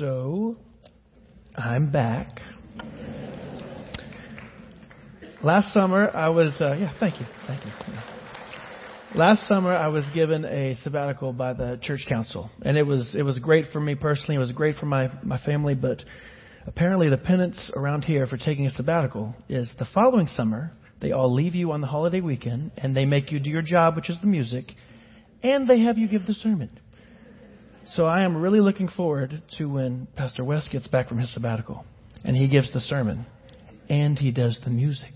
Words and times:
So, 0.00 0.56
I'm 1.54 1.90
back. 1.92 2.40
Last 5.42 5.74
summer, 5.74 6.08
I 6.08 6.30
was, 6.30 6.54
uh, 6.58 6.72
yeah, 6.72 6.94
thank 6.98 7.20
you, 7.20 7.26
thank 7.46 7.62
you. 7.66 7.70
Last 9.14 9.46
summer, 9.46 9.74
I 9.74 9.88
was 9.88 10.04
given 10.14 10.46
a 10.46 10.74
sabbatical 10.76 11.34
by 11.34 11.52
the 11.52 11.78
church 11.82 12.06
council, 12.08 12.50
and 12.62 12.78
it 12.78 12.84
was 12.84 13.14
it 13.14 13.24
was 13.24 13.38
great 13.40 13.66
for 13.74 13.80
me 13.80 13.94
personally. 13.94 14.36
It 14.36 14.38
was 14.38 14.52
great 14.52 14.76
for 14.76 14.86
my 14.86 15.10
my 15.22 15.36
family, 15.36 15.74
but 15.74 16.02
apparently, 16.66 17.10
the 17.10 17.18
penance 17.18 17.70
around 17.76 18.04
here 18.04 18.26
for 18.26 18.38
taking 18.38 18.66
a 18.66 18.70
sabbatical 18.70 19.34
is 19.50 19.70
the 19.78 19.86
following 19.92 20.28
summer. 20.28 20.72
They 21.02 21.12
all 21.12 21.30
leave 21.30 21.54
you 21.54 21.72
on 21.72 21.82
the 21.82 21.86
holiday 21.86 22.22
weekend, 22.22 22.70
and 22.78 22.96
they 22.96 23.04
make 23.04 23.30
you 23.30 23.38
do 23.38 23.50
your 23.50 23.60
job, 23.60 23.96
which 23.96 24.08
is 24.08 24.16
the 24.22 24.28
music, 24.28 24.72
and 25.42 25.68
they 25.68 25.80
have 25.80 25.98
you 25.98 26.08
give 26.08 26.26
the 26.26 26.32
sermon. 26.32 26.80
So 27.86 28.04
I 28.04 28.22
am 28.22 28.36
really 28.36 28.60
looking 28.60 28.88
forward 28.88 29.42
to 29.58 29.64
when 29.64 30.06
Pastor 30.14 30.44
West 30.44 30.70
gets 30.70 30.86
back 30.86 31.08
from 31.08 31.18
his 31.18 31.32
sabbatical 31.32 31.84
and 32.24 32.36
he 32.36 32.48
gives 32.48 32.72
the 32.72 32.80
sermon 32.80 33.26
and 33.88 34.18
he 34.18 34.30
does 34.30 34.58
the 34.62 34.70
music. 34.70 35.12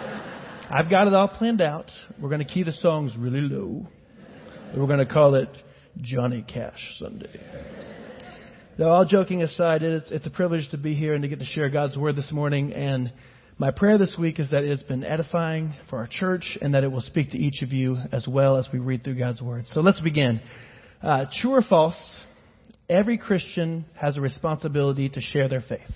I've 0.70 0.90
got 0.90 1.06
it 1.06 1.14
all 1.14 1.28
planned 1.28 1.60
out. 1.60 1.90
We're 2.20 2.28
going 2.28 2.44
to 2.46 2.52
key 2.52 2.64
the 2.64 2.72
songs 2.72 3.12
really 3.16 3.40
low. 3.40 3.86
We're 4.76 4.86
going 4.86 4.98
to 4.98 5.06
call 5.06 5.36
it 5.36 5.48
Johnny 6.00 6.42
Cash 6.42 6.96
Sunday. 6.98 7.40
Now, 8.78 8.88
all 8.88 9.04
joking 9.04 9.42
aside, 9.42 9.82
it's, 9.82 10.10
it's 10.10 10.26
a 10.26 10.30
privilege 10.30 10.70
to 10.70 10.78
be 10.78 10.94
here 10.94 11.14
and 11.14 11.22
to 11.22 11.28
get 11.28 11.38
to 11.38 11.44
share 11.44 11.68
God's 11.68 11.96
Word 11.96 12.16
this 12.16 12.32
morning. 12.32 12.72
And 12.72 13.12
my 13.58 13.70
prayer 13.70 13.98
this 13.98 14.16
week 14.18 14.40
is 14.40 14.50
that 14.50 14.64
it's 14.64 14.82
been 14.82 15.04
edifying 15.04 15.74
for 15.90 15.98
our 15.98 16.08
church 16.10 16.58
and 16.60 16.74
that 16.74 16.82
it 16.82 16.90
will 16.90 17.02
speak 17.02 17.30
to 17.32 17.38
each 17.38 17.62
of 17.62 17.72
you 17.72 17.98
as 18.10 18.26
well 18.26 18.56
as 18.56 18.68
we 18.72 18.78
read 18.78 19.04
through 19.04 19.18
God's 19.18 19.42
Word. 19.42 19.66
So 19.68 19.82
let's 19.82 20.00
begin. 20.00 20.40
Uh, 21.02 21.24
true 21.40 21.52
or 21.52 21.62
false? 21.62 22.20
Every 22.88 23.18
Christian 23.18 23.86
has 23.94 24.16
a 24.16 24.20
responsibility 24.20 25.08
to 25.08 25.20
share 25.20 25.48
their 25.48 25.60
faith. 25.60 25.90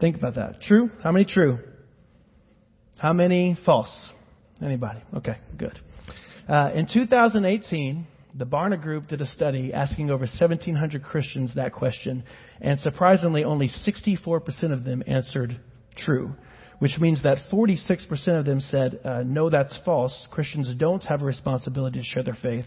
Think 0.00 0.16
about 0.16 0.34
that. 0.34 0.60
True? 0.60 0.90
How 1.02 1.12
many 1.12 1.24
true? 1.24 1.58
How 2.98 3.12
many 3.12 3.56
false? 3.64 4.10
Anybody? 4.60 5.00
Okay, 5.16 5.38
good. 5.56 5.78
Uh, 6.48 6.72
in 6.74 6.86
2018, 6.92 8.06
the 8.34 8.44
Barna 8.44 8.80
Group 8.80 9.08
did 9.08 9.20
a 9.20 9.26
study 9.26 9.72
asking 9.72 10.10
over 10.10 10.24
1,700 10.24 11.02
Christians 11.02 11.54
that 11.54 11.72
question, 11.72 12.24
and 12.60 12.78
surprisingly, 12.80 13.44
only 13.44 13.68
64% 13.68 14.72
of 14.72 14.84
them 14.84 15.02
answered 15.06 15.60
true, 15.96 16.34
which 16.78 16.98
means 16.98 17.22
that 17.22 17.38
46% 17.52 18.38
of 18.38 18.44
them 18.44 18.60
said, 18.60 19.00
uh, 19.04 19.22
no, 19.24 19.48
that's 19.48 19.76
false. 19.84 20.28
Christians 20.30 20.72
don't 20.76 21.04
have 21.04 21.22
a 21.22 21.24
responsibility 21.24 22.00
to 22.00 22.04
share 22.04 22.22
their 22.22 22.38
faith, 22.40 22.66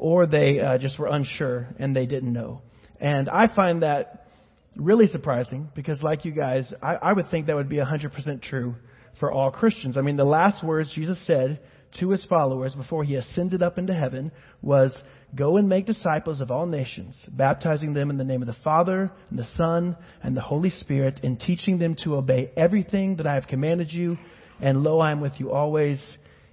or 0.00 0.26
they 0.26 0.58
uh, 0.58 0.78
just 0.78 0.98
were 0.98 1.08
unsure 1.08 1.68
and 1.78 1.94
they 1.94 2.06
didn't 2.06 2.32
know. 2.32 2.62
And 2.98 3.28
I 3.28 3.54
find 3.54 3.82
that 3.82 4.26
really 4.74 5.06
surprising 5.06 5.68
because, 5.74 6.02
like 6.02 6.24
you 6.24 6.32
guys, 6.32 6.72
I, 6.82 6.94
I 6.94 7.12
would 7.12 7.30
think 7.30 7.46
that 7.46 7.56
would 7.56 7.68
be 7.68 7.76
100% 7.76 8.42
true 8.42 8.74
for 9.20 9.30
all 9.30 9.50
Christians. 9.50 9.98
I 9.98 10.00
mean, 10.00 10.16
the 10.16 10.24
last 10.24 10.64
words 10.64 10.90
Jesus 10.94 11.24
said 11.26 11.60
to 11.98 12.10
his 12.10 12.24
followers 12.26 12.74
before 12.74 13.04
he 13.04 13.16
ascended 13.16 13.62
up 13.62 13.76
into 13.76 13.92
heaven 13.94 14.32
was, 14.62 14.96
Go 15.36 15.58
and 15.58 15.68
make 15.68 15.86
disciples 15.86 16.40
of 16.40 16.50
all 16.50 16.66
nations, 16.66 17.16
baptizing 17.30 17.92
them 17.92 18.10
in 18.10 18.16
the 18.16 18.24
name 18.24 18.42
of 18.42 18.48
the 18.48 18.56
Father, 18.64 19.12
and 19.28 19.38
the 19.38 19.46
Son, 19.56 19.96
and 20.22 20.36
the 20.36 20.40
Holy 20.40 20.70
Spirit, 20.70 21.20
and 21.22 21.38
teaching 21.38 21.78
them 21.78 21.94
to 22.04 22.16
obey 22.16 22.50
everything 22.56 23.16
that 23.16 23.26
I 23.26 23.34
have 23.34 23.46
commanded 23.46 23.92
you. 23.92 24.16
And 24.60 24.82
lo, 24.82 24.98
I 24.98 25.12
am 25.12 25.20
with 25.20 25.34
you 25.38 25.52
always, 25.52 26.02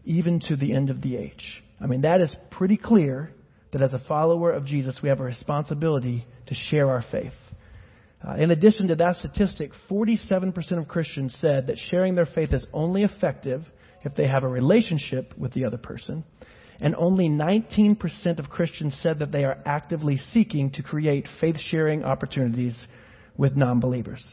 even 0.06 0.42
to 0.42 0.56
the 0.56 0.73
end 0.73 0.89
of 0.89 1.02
the 1.02 1.16
age. 1.16 1.64
I 1.82 1.88
mean, 1.88 2.02
that 2.02 2.22
is 2.22 2.36
pretty 2.52 2.78
clear 2.78 3.32
that 3.72 3.82
as 3.82 3.94
a 3.94 4.00
follower 4.08 4.52
of 4.52 4.66
Jesus, 4.66 5.00
we 5.02 5.10
have 5.10 5.20
a 5.20 5.26
responsibility 5.26 6.26
to 6.48 6.56
share 6.56 6.90
our 6.90 7.04
faith. 7.12 7.34
Uh, 8.28 8.34
in 8.36 8.52
addition 8.52 8.88
to 8.88 8.96
that 8.96 9.18
statistic, 9.18 9.72
47% 9.90 10.80
of 10.80 10.88
Christians 10.88 11.36
said 11.40 11.68
that 11.68 11.78
sharing 11.90 12.16
their 12.16 12.26
faith 12.26 12.54
is 12.54 12.66
only 12.73 13.04
effective 13.04 13.64
if 14.04 14.16
they 14.16 14.28
have 14.28 14.44
a 14.44 14.48
relationship 14.48 15.33
with 15.38 15.54
the 15.54 15.66
other 15.66 15.77
person. 15.77 16.23
And 16.80 16.95
only 16.95 17.27
19% 17.27 18.39
of 18.39 18.50
Christians 18.50 18.95
said 19.02 19.20
that 19.20 19.32
they 19.32 19.44
are 19.44 19.58
actively 19.66 20.17
seeking 20.32 20.72
to 20.72 20.83
create 20.83 21.27
faith 21.42 21.58
sharing 21.60 22.04
opportunities 22.04 22.88
with 23.36 23.56
non 23.56 23.80
believers. 23.80 24.26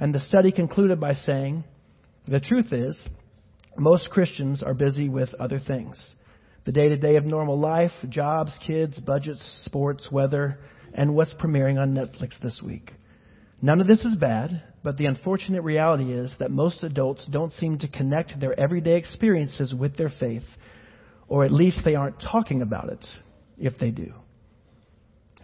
And 0.00 0.14
the 0.14 0.20
study 0.20 0.52
concluded 0.52 1.00
by 1.00 1.14
saying, 1.14 1.64
the 2.26 2.40
truth 2.40 2.72
is, 2.72 2.98
most 3.76 4.08
Christians 4.10 4.62
are 4.62 4.74
busy 4.74 5.08
with 5.08 5.34
other 5.34 5.58
things 5.58 6.14
the 6.64 6.72
day 6.72 6.88
to 6.88 6.96
day 6.96 7.16
of 7.16 7.24
normal 7.24 7.58
life, 7.58 7.90
jobs, 8.08 8.52
kids, 8.66 8.98
budgets, 8.98 9.62
sports, 9.64 10.06
weather, 10.10 10.58
and 10.94 11.14
what's 11.14 11.34
premiering 11.34 11.80
on 11.80 11.94
Netflix 11.94 12.38
this 12.40 12.60
week. 12.62 12.92
None 13.60 13.80
of 13.80 13.86
this 13.86 14.04
is 14.04 14.16
bad, 14.16 14.62
but 14.82 14.96
the 14.96 15.06
unfortunate 15.06 15.62
reality 15.62 16.12
is 16.12 16.34
that 16.38 16.50
most 16.50 16.82
adults 16.82 17.26
don't 17.30 17.52
seem 17.52 17.78
to 17.78 17.88
connect 17.88 18.38
their 18.40 18.58
everyday 18.58 18.96
experiences 18.96 19.72
with 19.72 19.96
their 19.96 20.10
faith, 20.20 20.44
or 21.28 21.44
at 21.44 21.52
least 21.52 21.80
they 21.84 21.94
aren't 21.94 22.20
talking 22.20 22.62
about 22.62 22.88
it 22.90 23.04
if 23.58 23.78
they 23.78 23.90
do. 23.90 24.12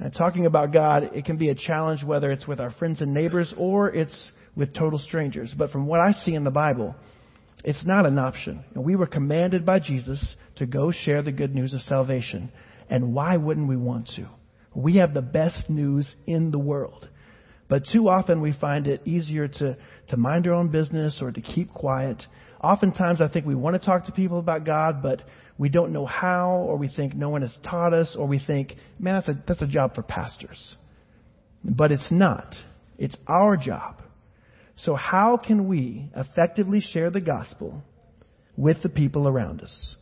And 0.01 0.15
talking 0.15 0.47
about 0.47 0.73
God, 0.73 1.11
it 1.15 1.25
can 1.25 1.39
be 1.39 1.49
a 1.49 1.55
challenge 1.55 2.05
whether 2.05 2.31
it's 2.31 2.47
with 2.47 2.61
our 2.61 2.71
friends 2.71 3.01
and 3.01 3.13
neighbors 3.13 3.53
or 3.57 3.93
it's 3.93 4.31
with 4.55 4.75
total 4.75 4.99
strangers. 4.99 5.53
But 5.57 5.71
from 5.71 5.87
what 5.87 6.01
I 6.01 6.13
see 6.13 6.35
in 6.35 6.45
the 6.45 6.51
Bible, 6.51 6.95
it's 7.65 7.85
not 7.85 8.07
an 8.07 8.19
option. 8.19 8.65
We 8.75 8.97
were 8.97 9.07
commanded 9.07 9.67
by 9.67 9.81
Jesus 9.81 10.35
to 10.57 10.67
go 10.67 10.91
share 10.91 11.23
the 11.23 11.33
good 11.33 11.55
news 11.55 11.75
of 11.75 11.81
salvation. 11.83 12.51
And 12.89 13.13
why 13.15 13.37
wouldn't 13.37 13.69
we 13.69 13.77
want 13.77 14.11
to? 14.17 14.29
We 14.75 14.97
have 14.97 15.15
the 15.15 15.23
best 15.23 15.69
news 15.69 16.09
in 16.27 16.51
the 16.51 16.59
world. 16.59 17.09
But 17.69 17.85
too 17.93 18.09
often 18.09 18.41
we 18.41 18.53
find 18.59 18.87
it 18.87 19.03
easier 19.07 19.49
to, 19.49 19.77
to 20.09 20.17
mind 20.17 20.47
our 20.47 20.55
own 20.55 20.69
business 20.69 21.19
or 21.21 21.31
to 21.31 21.41
keep 21.41 21.73
quiet. 21.73 22.23
Oftentimes 22.63 23.21
I 23.21 23.29
think 23.29 23.45
we 23.45 23.55
want 23.55 23.81
to 23.81 23.85
talk 23.85 24.07
to 24.07 24.13
people 24.13 24.39
about 24.39 24.65
God, 24.65 25.03
but 25.03 25.23
we 25.59 25.69
don't 25.69 25.93
know 25.93 26.07
how, 26.07 26.51
or 26.51 26.77
we 26.77 26.89
think 26.89 27.15
no 27.15 27.29
one 27.29 27.43
has 27.43 27.55
taught 27.63 27.93
us, 27.93 28.17
or 28.19 28.27
we 28.27 28.39
think, 28.39 28.75
man, 28.99 29.15
that's 29.15 29.29
a, 29.29 29.43
that's 29.47 29.63
a 29.63 29.67
job 29.67 29.95
for 29.95 30.03
pastors. 30.03 30.77
But 31.63 31.93
it's 31.93 32.09
not. 32.11 32.55
It's 32.97 33.17
our 33.27 33.57
job. 33.57 34.01
So, 34.79 34.95
how 34.95 35.37
can 35.37 35.69
we 35.69 36.11
effectively 36.15 36.81
share 36.81 37.11
the 37.11 37.21
gospel 37.21 37.83
with 38.57 38.83
the 38.83 38.89
people 38.89 39.27
around 39.27 39.61
us? 39.61 39.97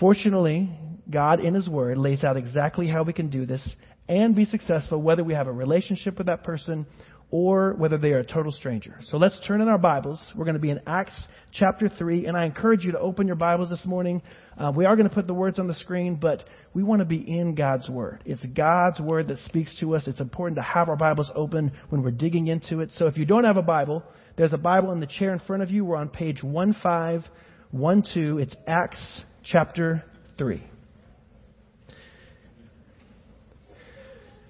Fortunately, 0.00 0.70
God 1.08 1.40
in 1.40 1.54
His 1.54 1.68
Word 1.68 1.98
lays 1.98 2.24
out 2.24 2.36
exactly 2.36 2.88
how 2.88 3.04
we 3.04 3.12
can 3.12 3.30
do 3.30 3.46
this 3.46 3.66
and 4.08 4.34
be 4.34 4.44
successful, 4.44 5.00
whether 5.00 5.22
we 5.22 5.34
have 5.34 5.46
a 5.46 5.52
relationship 5.52 6.18
with 6.18 6.26
that 6.26 6.42
person 6.42 6.86
or 7.32 7.72
whether 7.78 7.96
they 7.96 8.12
are 8.12 8.18
a 8.18 8.24
total 8.24 8.52
stranger. 8.52 9.00
So 9.04 9.16
let's 9.16 9.40
turn 9.48 9.62
in 9.62 9.68
our 9.68 9.78
Bibles. 9.78 10.22
We're 10.36 10.44
going 10.44 10.54
to 10.54 10.60
be 10.60 10.70
in 10.70 10.82
Acts 10.86 11.14
chapter 11.50 11.88
3, 11.88 12.26
and 12.26 12.36
I 12.36 12.44
encourage 12.44 12.84
you 12.84 12.92
to 12.92 12.98
open 12.98 13.26
your 13.26 13.36
Bibles 13.36 13.70
this 13.70 13.86
morning. 13.86 14.20
Uh, 14.56 14.70
we 14.76 14.84
are 14.84 14.94
going 14.96 15.08
to 15.08 15.14
put 15.14 15.26
the 15.26 15.32
words 15.32 15.58
on 15.58 15.66
the 15.66 15.74
screen, 15.74 16.16
but 16.16 16.44
we 16.74 16.82
want 16.82 17.00
to 17.00 17.06
be 17.06 17.16
in 17.16 17.54
God's 17.54 17.88
Word. 17.88 18.22
It's 18.26 18.44
God's 18.44 19.00
Word 19.00 19.28
that 19.28 19.38
speaks 19.38 19.74
to 19.80 19.96
us. 19.96 20.06
It's 20.06 20.20
important 20.20 20.56
to 20.56 20.62
have 20.62 20.90
our 20.90 20.96
Bibles 20.96 21.30
open 21.34 21.72
when 21.88 22.02
we're 22.02 22.10
digging 22.10 22.48
into 22.48 22.80
it. 22.80 22.90
So 22.96 23.06
if 23.06 23.16
you 23.16 23.24
don't 23.24 23.44
have 23.44 23.56
a 23.56 23.62
Bible, 23.62 24.04
there's 24.36 24.52
a 24.52 24.58
Bible 24.58 24.92
in 24.92 25.00
the 25.00 25.06
chair 25.06 25.32
in 25.32 25.38
front 25.38 25.62
of 25.62 25.70
you. 25.70 25.86
We're 25.86 25.96
on 25.96 26.10
page 26.10 26.42
1512. 26.42 28.40
It's 28.40 28.54
Acts 28.68 29.22
chapter 29.42 30.04
3. 30.36 30.71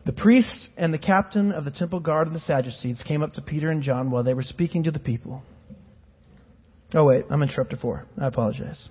The 0.05 0.13
priests 0.13 0.69
and 0.77 0.93
the 0.93 0.99
captain 0.99 1.53
of 1.53 1.65
the 1.65 1.71
temple 1.71 2.01
guard 2.01 2.27
and 2.27 2.35
the 2.35 2.41
Sadducees 2.41 3.01
came 3.07 3.23
up 3.23 3.35
to 3.35 3.43
Peter 3.43 3.71
and 3.71 3.83
John 3.83 4.11
while 4.11 4.25
they 4.25 4.35
were 4.35 4.43
speaking 4.43 4.83
to 4.85 4.91
the 4.91 4.99
people. 4.99 5.43
Oh, 6.95 7.05
wait, 7.05 7.25
I'm 7.31 7.43
in 7.43 7.49
chapter 7.49 7.77
4. 7.77 8.07
I 8.21 8.27
apologize. 8.27 8.89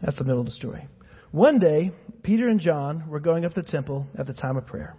That's 0.00 0.16
the 0.16 0.24
middle 0.24 0.40
of 0.40 0.46
the 0.46 0.52
story. 0.52 0.88
One 1.30 1.58
day, 1.58 1.92
Peter 2.22 2.48
and 2.48 2.58
John 2.58 3.08
were 3.08 3.20
going 3.20 3.44
up 3.44 3.52
to 3.54 3.62
the 3.62 3.70
temple 3.70 4.06
at 4.18 4.26
the 4.26 4.32
time 4.32 4.56
of 4.56 4.66
prayer, 4.66 4.96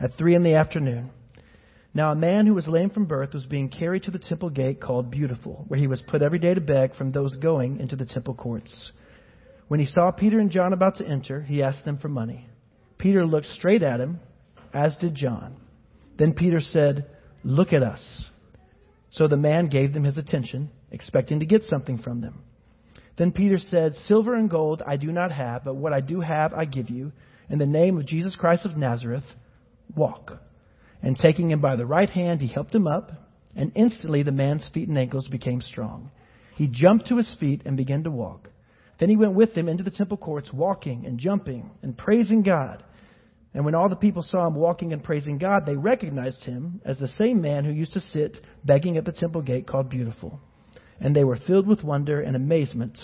at 0.00 0.16
3 0.16 0.34
in 0.34 0.42
the 0.42 0.54
afternoon. 0.54 1.10
Now, 1.92 2.10
a 2.10 2.16
man 2.16 2.46
who 2.46 2.54
was 2.54 2.66
lame 2.66 2.90
from 2.90 3.04
birth 3.04 3.34
was 3.34 3.44
being 3.44 3.68
carried 3.68 4.04
to 4.04 4.10
the 4.10 4.18
temple 4.18 4.50
gate 4.50 4.80
called 4.80 5.10
Beautiful, 5.10 5.64
where 5.68 5.78
he 5.78 5.86
was 5.86 6.02
put 6.08 6.22
every 6.22 6.38
day 6.38 6.54
to 6.54 6.60
beg 6.60 6.96
from 6.96 7.12
those 7.12 7.36
going 7.36 7.80
into 7.80 7.96
the 7.96 8.06
temple 8.06 8.34
courts. 8.34 8.92
When 9.68 9.78
he 9.78 9.86
saw 9.86 10.10
Peter 10.10 10.38
and 10.38 10.50
John 10.50 10.72
about 10.72 10.96
to 10.96 11.06
enter, 11.06 11.42
he 11.42 11.62
asked 11.62 11.84
them 11.84 11.98
for 11.98 12.08
money. 12.08 12.48
Peter 12.98 13.26
looked 13.26 13.46
straight 13.48 13.82
at 13.82 14.00
him 14.00 14.20
as 14.74 14.94
did 14.96 15.14
John. 15.14 15.56
Then 16.18 16.34
Peter 16.34 16.60
said, 16.60 17.06
Look 17.42 17.72
at 17.72 17.82
us. 17.82 18.30
So 19.10 19.28
the 19.28 19.36
man 19.36 19.68
gave 19.68 19.92
them 19.92 20.04
his 20.04 20.16
attention, 20.16 20.70
expecting 20.90 21.40
to 21.40 21.46
get 21.46 21.64
something 21.64 21.98
from 21.98 22.20
them. 22.20 22.42
Then 23.16 23.32
Peter 23.32 23.58
said, 23.58 23.94
Silver 24.06 24.34
and 24.34 24.50
gold 24.50 24.82
I 24.84 24.96
do 24.96 25.12
not 25.12 25.30
have, 25.30 25.64
but 25.64 25.76
what 25.76 25.92
I 25.92 26.00
do 26.00 26.20
have 26.20 26.52
I 26.52 26.64
give 26.64 26.90
you. 26.90 27.12
In 27.48 27.58
the 27.58 27.66
name 27.66 27.98
of 27.98 28.06
Jesus 28.06 28.34
Christ 28.34 28.64
of 28.64 28.76
Nazareth, 28.76 29.24
walk. 29.94 30.32
And 31.02 31.16
taking 31.16 31.50
him 31.50 31.60
by 31.60 31.76
the 31.76 31.86
right 31.86 32.08
hand, 32.08 32.40
he 32.40 32.48
helped 32.48 32.74
him 32.74 32.86
up, 32.86 33.12
and 33.54 33.70
instantly 33.74 34.22
the 34.22 34.32
man's 34.32 34.68
feet 34.72 34.88
and 34.88 34.98
ankles 34.98 35.28
became 35.28 35.60
strong. 35.60 36.10
He 36.56 36.66
jumped 36.66 37.08
to 37.08 37.16
his 37.18 37.36
feet 37.38 37.62
and 37.66 37.76
began 37.76 38.04
to 38.04 38.10
walk. 38.10 38.48
Then 38.98 39.10
he 39.10 39.16
went 39.16 39.34
with 39.34 39.54
them 39.54 39.68
into 39.68 39.84
the 39.84 39.90
temple 39.90 40.16
courts, 40.16 40.52
walking 40.52 41.04
and 41.06 41.18
jumping 41.18 41.70
and 41.82 41.96
praising 41.96 42.42
God. 42.42 42.82
And 43.54 43.64
when 43.64 43.74
all 43.76 43.88
the 43.88 43.96
people 43.96 44.22
saw 44.22 44.46
him 44.46 44.54
walking 44.54 44.92
and 44.92 45.02
praising 45.02 45.38
God, 45.38 45.64
they 45.64 45.76
recognized 45.76 46.44
him 46.44 46.80
as 46.84 46.98
the 46.98 47.08
same 47.08 47.40
man 47.40 47.64
who 47.64 47.70
used 47.70 47.92
to 47.92 48.00
sit 48.00 48.36
begging 48.64 48.96
at 48.96 49.04
the 49.04 49.12
temple 49.12 49.42
gate 49.42 49.66
called 49.66 49.88
Beautiful. 49.88 50.40
And 51.00 51.14
they 51.14 51.24
were 51.24 51.38
filled 51.46 51.66
with 51.68 51.84
wonder 51.84 52.20
and 52.20 52.34
amazement 52.34 52.98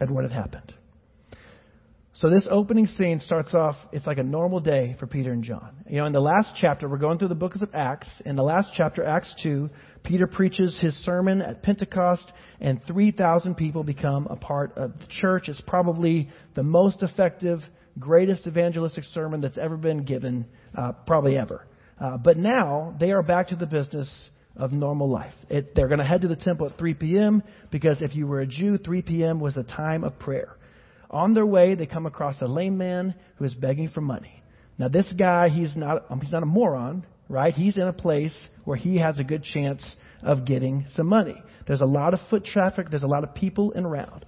at 0.00 0.10
what 0.10 0.24
had 0.24 0.32
happened. 0.32 0.74
So 2.14 2.28
this 2.28 2.44
opening 2.50 2.86
scene 2.86 3.20
starts 3.20 3.54
off, 3.54 3.76
it's 3.90 4.06
like 4.06 4.18
a 4.18 4.22
normal 4.22 4.60
day 4.60 4.96
for 5.00 5.06
Peter 5.06 5.32
and 5.32 5.42
John. 5.42 5.76
You 5.88 5.98
know, 5.98 6.06
in 6.06 6.12
the 6.12 6.20
last 6.20 6.54
chapter, 6.60 6.88
we're 6.88 6.98
going 6.98 7.18
through 7.18 7.28
the 7.28 7.34
books 7.34 7.62
of 7.62 7.70
Acts. 7.74 8.08
In 8.26 8.36
the 8.36 8.42
last 8.42 8.72
chapter, 8.76 9.04
Acts 9.04 9.34
2, 9.42 9.70
Peter 10.04 10.26
preaches 10.26 10.76
his 10.80 10.94
sermon 11.04 11.40
at 11.40 11.62
Pentecost, 11.62 12.30
and 12.60 12.80
3,000 12.86 13.54
people 13.54 13.82
become 13.82 14.26
a 14.28 14.36
part 14.36 14.76
of 14.76 14.92
the 14.98 15.06
church. 15.08 15.48
It's 15.48 15.62
probably 15.62 16.28
the 16.54 16.62
most 16.62 17.02
effective, 17.02 17.60
greatest 17.98 18.46
evangelistic 18.46 19.04
sermon 19.04 19.40
that's 19.40 19.58
ever 19.58 19.76
been 19.76 20.04
given, 20.04 20.46
uh, 20.76 20.92
probably 21.06 21.36
ever. 21.36 21.66
Uh, 22.00 22.16
but 22.16 22.36
now, 22.36 22.96
they 22.98 23.12
are 23.12 23.22
back 23.22 23.48
to 23.48 23.56
the 23.56 23.66
business 23.66 24.08
of 24.56 24.72
normal 24.72 25.08
life. 25.08 25.34
It, 25.48 25.74
they're 25.74 25.88
going 25.88 26.00
to 26.00 26.04
head 26.04 26.22
to 26.22 26.28
the 26.28 26.36
temple 26.36 26.66
at 26.66 26.78
3 26.78 26.94
p.m. 26.94 27.42
because 27.70 27.98
if 28.00 28.14
you 28.14 28.26
were 28.26 28.40
a 28.40 28.46
Jew, 28.46 28.78
3 28.78 29.02
p.m. 29.02 29.40
was 29.40 29.56
a 29.56 29.62
time 29.62 30.04
of 30.04 30.18
prayer. 30.18 30.56
On 31.10 31.34
their 31.34 31.46
way, 31.46 31.74
they 31.74 31.86
come 31.86 32.06
across 32.06 32.40
a 32.40 32.46
lame 32.46 32.78
man 32.78 33.14
who 33.36 33.44
is 33.44 33.54
begging 33.54 33.88
for 33.88 34.00
money. 34.00 34.42
Now, 34.78 34.88
this 34.88 35.06
guy, 35.16 35.48
he's 35.48 35.76
not, 35.76 36.06
um, 36.10 36.20
he's 36.20 36.32
not 36.32 36.42
a 36.42 36.46
moron, 36.46 37.06
right? 37.28 37.54
He's 37.54 37.76
in 37.76 37.82
a 37.82 37.92
place 37.92 38.36
where 38.64 38.76
he 38.76 38.98
has 38.98 39.18
a 39.18 39.24
good 39.24 39.44
chance 39.44 39.82
of 40.22 40.44
getting 40.44 40.86
some 40.94 41.06
money. 41.06 41.40
There's 41.66 41.80
a 41.80 41.86
lot 41.86 42.14
of 42.14 42.20
foot 42.30 42.44
traffic. 42.44 42.88
There's 42.90 43.02
a 43.02 43.08
lot 43.08 43.24
of 43.24 43.34
people 43.34 43.72
around. 43.76 44.24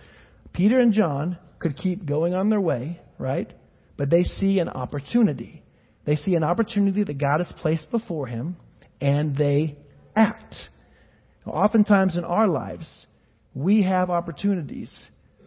Peter 0.53 0.79
and 0.79 0.93
John 0.93 1.39
could 1.59 1.77
keep 1.77 2.07
going 2.07 2.35
on 2.35 2.51
their 2.51 2.61
way, 2.61 3.01
right? 3.19 3.53
But 3.97 4.11
they 4.11 4.25
see 4.25 4.59
an 4.59 4.69
opportunity. 4.69 5.63
They 6.05 6.17
see 6.17 6.35
an 6.35 6.45
opportunity 6.45 7.05
that 7.05 7.19
God 7.19 7.39
has 7.39 7.53
placed 7.61 7.91
before 7.91 8.27
him, 8.27 8.57
and 9.01 9.37
they 9.37 9.77
act. 10.15 10.55
Oftentimes 11.47 12.17
in 12.17 12.25
our 12.25 12.49
lives, 12.49 12.87
we 13.55 13.83
have 13.83 14.11
opportunities 14.11 14.93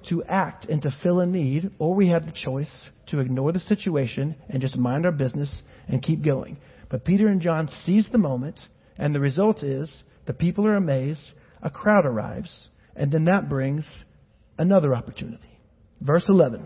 to 0.10 0.24
act 0.24 0.66
and 0.66 0.82
to 0.82 0.96
fill 1.04 1.20
a 1.20 1.26
need, 1.26 1.72
or 1.80 1.94
we 1.94 2.10
have 2.10 2.26
the 2.26 2.32
choice 2.32 2.88
to 3.08 3.20
ignore 3.20 3.52
the 3.52 3.60
situation 3.60 4.36
and 4.50 4.62
just 4.62 4.78
mind 4.78 5.06
our 5.06 5.12
business 5.12 5.52
and 5.88 6.02
keep 6.02 6.24
going. 6.24 6.58
But 6.90 7.04
Peter 7.04 7.28
and 7.28 7.42
John 7.42 7.70
seize 7.86 8.08
the 8.12 8.18
moment, 8.18 8.60
and 8.98 9.14
the 9.14 9.20
result 9.20 9.64
is 9.64 10.04
the 10.26 10.34
people 10.34 10.66
are 10.66 10.76
amazed, 10.76 11.32
a 11.62 11.70
crowd 11.70 12.06
arrives, 12.06 12.70
and 12.96 13.12
then 13.12 13.26
that 13.26 13.50
brings 13.50 13.86
another 14.58 14.96
opportunity. 14.96 15.60
Verse 16.02 16.26
11. 16.30 16.66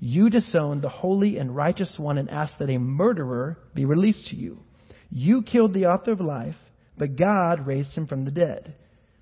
You 0.00 0.30
disowned 0.30 0.82
the 0.82 0.88
holy 0.88 1.38
and 1.38 1.54
righteous 1.54 1.94
one 1.98 2.18
and 2.18 2.30
asked 2.30 2.58
that 2.58 2.70
a 2.70 2.78
murderer 2.78 3.58
be 3.74 3.84
released 3.84 4.26
to 4.28 4.36
you. 4.36 4.60
You 5.10 5.42
killed 5.42 5.74
the 5.74 5.86
author 5.86 6.12
of 6.12 6.20
life, 6.20 6.56
but 6.96 7.16
God 7.16 7.66
raised 7.66 7.94
him 7.94 8.06
from 8.06 8.24
the 8.24 8.30
dead. 8.30 8.74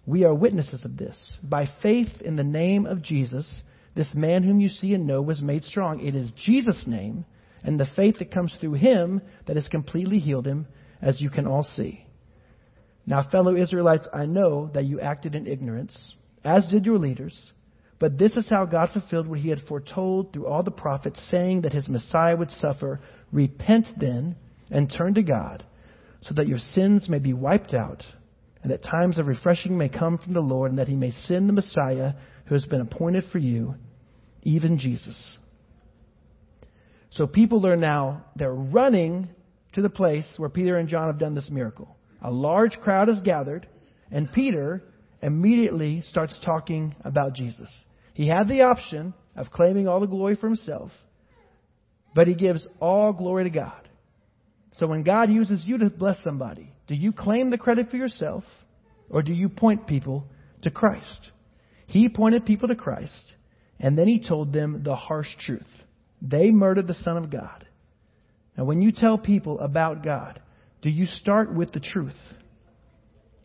We 0.05 0.25
are 0.25 0.34
witnesses 0.34 0.84
of 0.84 0.96
this. 0.96 1.37
By 1.43 1.69
faith 1.82 2.20
in 2.20 2.37
the 2.37 2.44
name 2.44 2.87
of 2.87 3.02
Jesus, 3.02 3.61
this 3.94 4.12
man 4.14 4.43
whom 4.43 4.61
you 4.61 4.69
see 4.69 4.94
and 4.94 5.06
know 5.06 5.23
was 5.23 5.40
made 5.40 5.64
strong. 5.64 6.00
It 6.00 6.14
is 6.14 6.31
Jesus' 6.32 6.84
name 6.87 7.25
and 7.67 7.81
the 7.81 7.88
faith 7.96 8.19
that 8.19 8.31
comes 8.31 8.55
through 8.61 8.75
him 8.75 9.20
that 9.46 9.56
has 9.56 9.69
completely 9.69 10.19
healed 10.19 10.46
him, 10.46 10.67
as 11.02 11.20
you 11.20 11.28
can 11.28 11.46
all 11.46 11.64
see. 11.64 12.06
Now, 13.05 13.28
fellow 13.28 13.56
Israelites, 13.56 14.06
I 14.12 14.26
know 14.26 14.70
that 14.73 14.84
you 14.84 15.00
acted 15.00 15.34
in 15.34 15.46
ignorance, 15.46 16.14
as 16.44 16.67
did 16.69 16.87
your 16.87 16.99
leaders. 16.99 17.52
But 17.99 18.19
this 18.19 18.33
is 18.37 18.47
how 18.49 18.67
God 18.67 18.91
fulfilled 18.93 19.27
what 19.27 19.39
he 19.39 19.49
had 19.49 19.63
foretold 19.69 20.33
through 20.33 20.47
all 20.47 20.63
the 20.63 20.71
prophets, 20.71 21.21
saying 21.31 21.63
that 21.63 21.73
his 21.73 21.89
Messiah 21.89 22.37
would 22.37 22.51
suffer. 22.51 23.01
Repent 23.33 23.87
then 23.99 24.37
and 24.71 24.93
turn 24.93 25.15
to 25.15 25.23
God, 25.23 25.65
so 26.23 26.35
that 26.35 26.49
your 26.49 26.59
sins 26.59 27.09
may 27.09 27.19
be 27.19 27.33
wiped 27.33 27.73
out 27.73 28.05
and 28.67 28.73
that 28.73 28.83
times 28.83 29.17
of 29.17 29.29
refreshing 29.29 29.79
may 29.79 29.89
come 29.89 30.19
from 30.19 30.33
the 30.33 30.41
Lord, 30.41 30.73
and 30.73 30.81
that 30.81 30.89
he 30.89 30.97
may 30.97 31.13
send 31.13 31.49
the 31.49 31.53
Messiah 31.53 32.15
who 32.47 32.57
has 32.57 32.65
been 32.65 32.81
appointed 32.81 33.23
for 33.31 33.39
you, 33.39 33.77
even 34.43 34.77
Jesus. 34.77 35.39
So 37.11 37.29
people 37.29 37.65
are 37.65 37.77
now, 37.77 38.25
they're 38.35 38.53
running 38.53 39.29
to 39.75 39.83
the 39.83 39.89
place 39.89 40.27
where 40.37 40.49
Peter 40.49 40.79
and 40.79 40.89
John 40.89 41.07
have 41.07 41.21
done 41.21 41.37
this 41.37 41.49
miracle. 41.49 41.97
A 42.21 42.31
large 42.33 42.77
crowd 42.81 43.09
is 43.09 43.21
gathered, 43.23 43.69
and 44.11 44.33
Peter 44.33 44.83
immediately 45.23 46.03
starts 46.03 46.39
talking 46.45 46.95
about 47.05 47.35
Jesus. 47.35 47.71
He 48.15 48.29
had 48.29 48.49
the 48.49 48.63
option 48.63 49.15
of 49.35 49.51
claiming 49.51 49.89
all 49.89 50.01
the 50.01 50.07
glory 50.07 50.37
for 50.37 50.49
himself, 50.49 50.91
but 52.15 52.27
he 52.27 52.35
gives 52.35 52.67
all 52.81 53.13
glory 53.13 53.45
to 53.45 53.51
God. 53.51 53.89
So 54.75 54.87
when 54.87 55.03
God 55.03 55.31
uses 55.31 55.65
you 55.65 55.79
to 55.79 55.91
bless 55.91 56.23
somebody, 56.23 56.73
do 56.87 56.95
you 56.95 57.13
claim 57.13 57.51
the 57.51 57.59
credit 57.59 57.91
for 57.91 57.97
yourself 57.97 58.45
or 59.09 59.23
do 59.23 59.33
you 59.33 59.49
point 59.49 59.87
people 59.87 60.27
to 60.63 60.71
Christ? 60.71 61.31
He 61.87 62.09
pointed 62.09 62.45
people 62.45 62.69
to 62.69 62.75
Christ 62.75 63.35
and 63.79 63.99
then 63.99 64.09
he 64.09 64.27
told 64.27 64.53
them 64.53 64.83
the 64.83 64.97
harsh 64.97 65.29
truth. 65.41 65.67
They 66.21 66.51
murdered 66.51 66.89
the 66.89 66.95
Son 66.95 67.17
of 67.17 67.31
God. 67.31 67.67
Now, 68.57 68.65
when 68.65 68.81
you 68.81 68.93
tell 68.93 69.19
people 69.19 69.61
about 69.61 70.03
God, 70.03 70.41
do 70.83 70.89
you 70.89 71.07
start 71.07 71.55
with 71.55 71.73
the 71.73 71.81
truth? 71.81 72.15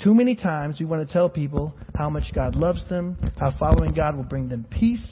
Too 0.04 0.16
many 0.16 0.36
times 0.36 0.80
we 0.80 0.86
want 0.86 1.08
to 1.08 1.14
tell 1.14 1.30
people 1.30 1.78
how 1.94 2.10
much 2.10 2.34
God 2.34 2.56
loves 2.56 2.84
them, 2.90 3.18
how 3.36 3.52
following 3.52 3.94
God 3.94 4.16
will 4.16 4.24
bring 4.24 4.50
them 4.50 4.66
peace, 4.70 5.06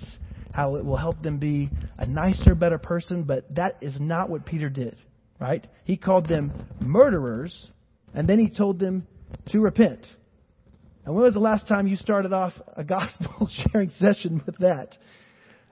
how 0.51 0.75
it 0.77 0.85
will 0.85 0.97
help 0.97 1.21
them 1.21 1.37
be 1.37 1.71
a 1.97 2.07
nicer, 2.07 2.55
better 2.55 2.79
person, 2.79 3.23
but 3.23 3.53
that 3.55 3.77
is 3.81 3.95
not 3.99 4.29
what 4.29 4.45
Peter 4.45 4.69
did, 4.69 4.95
right? 5.39 5.65
He 5.83 5.95
called 5.95 6.27
them 6.27 6.53
murderers 6.79 7.69
and 8.15 8.27
then 8.27 8.39
he 8.39 8.49
told 8.49 8.79
them 8.79 9.05
to 9.49 9.59
repent. 9.59 10.07
And 11.05 11.13
when 11.13 11.23
was 11.23 11.33
the 11.35 11.39
last 11.39 11.67
time 11.67 11.85
you 11.85 11.95
started 11.95 12.33
off 12.33 12.53
a 12.75 12.83
gospel 12.85 13.47
sharing 13.71 13.91
session 13.99 14.41
with 14.45 14.57
that? 14.57 14.97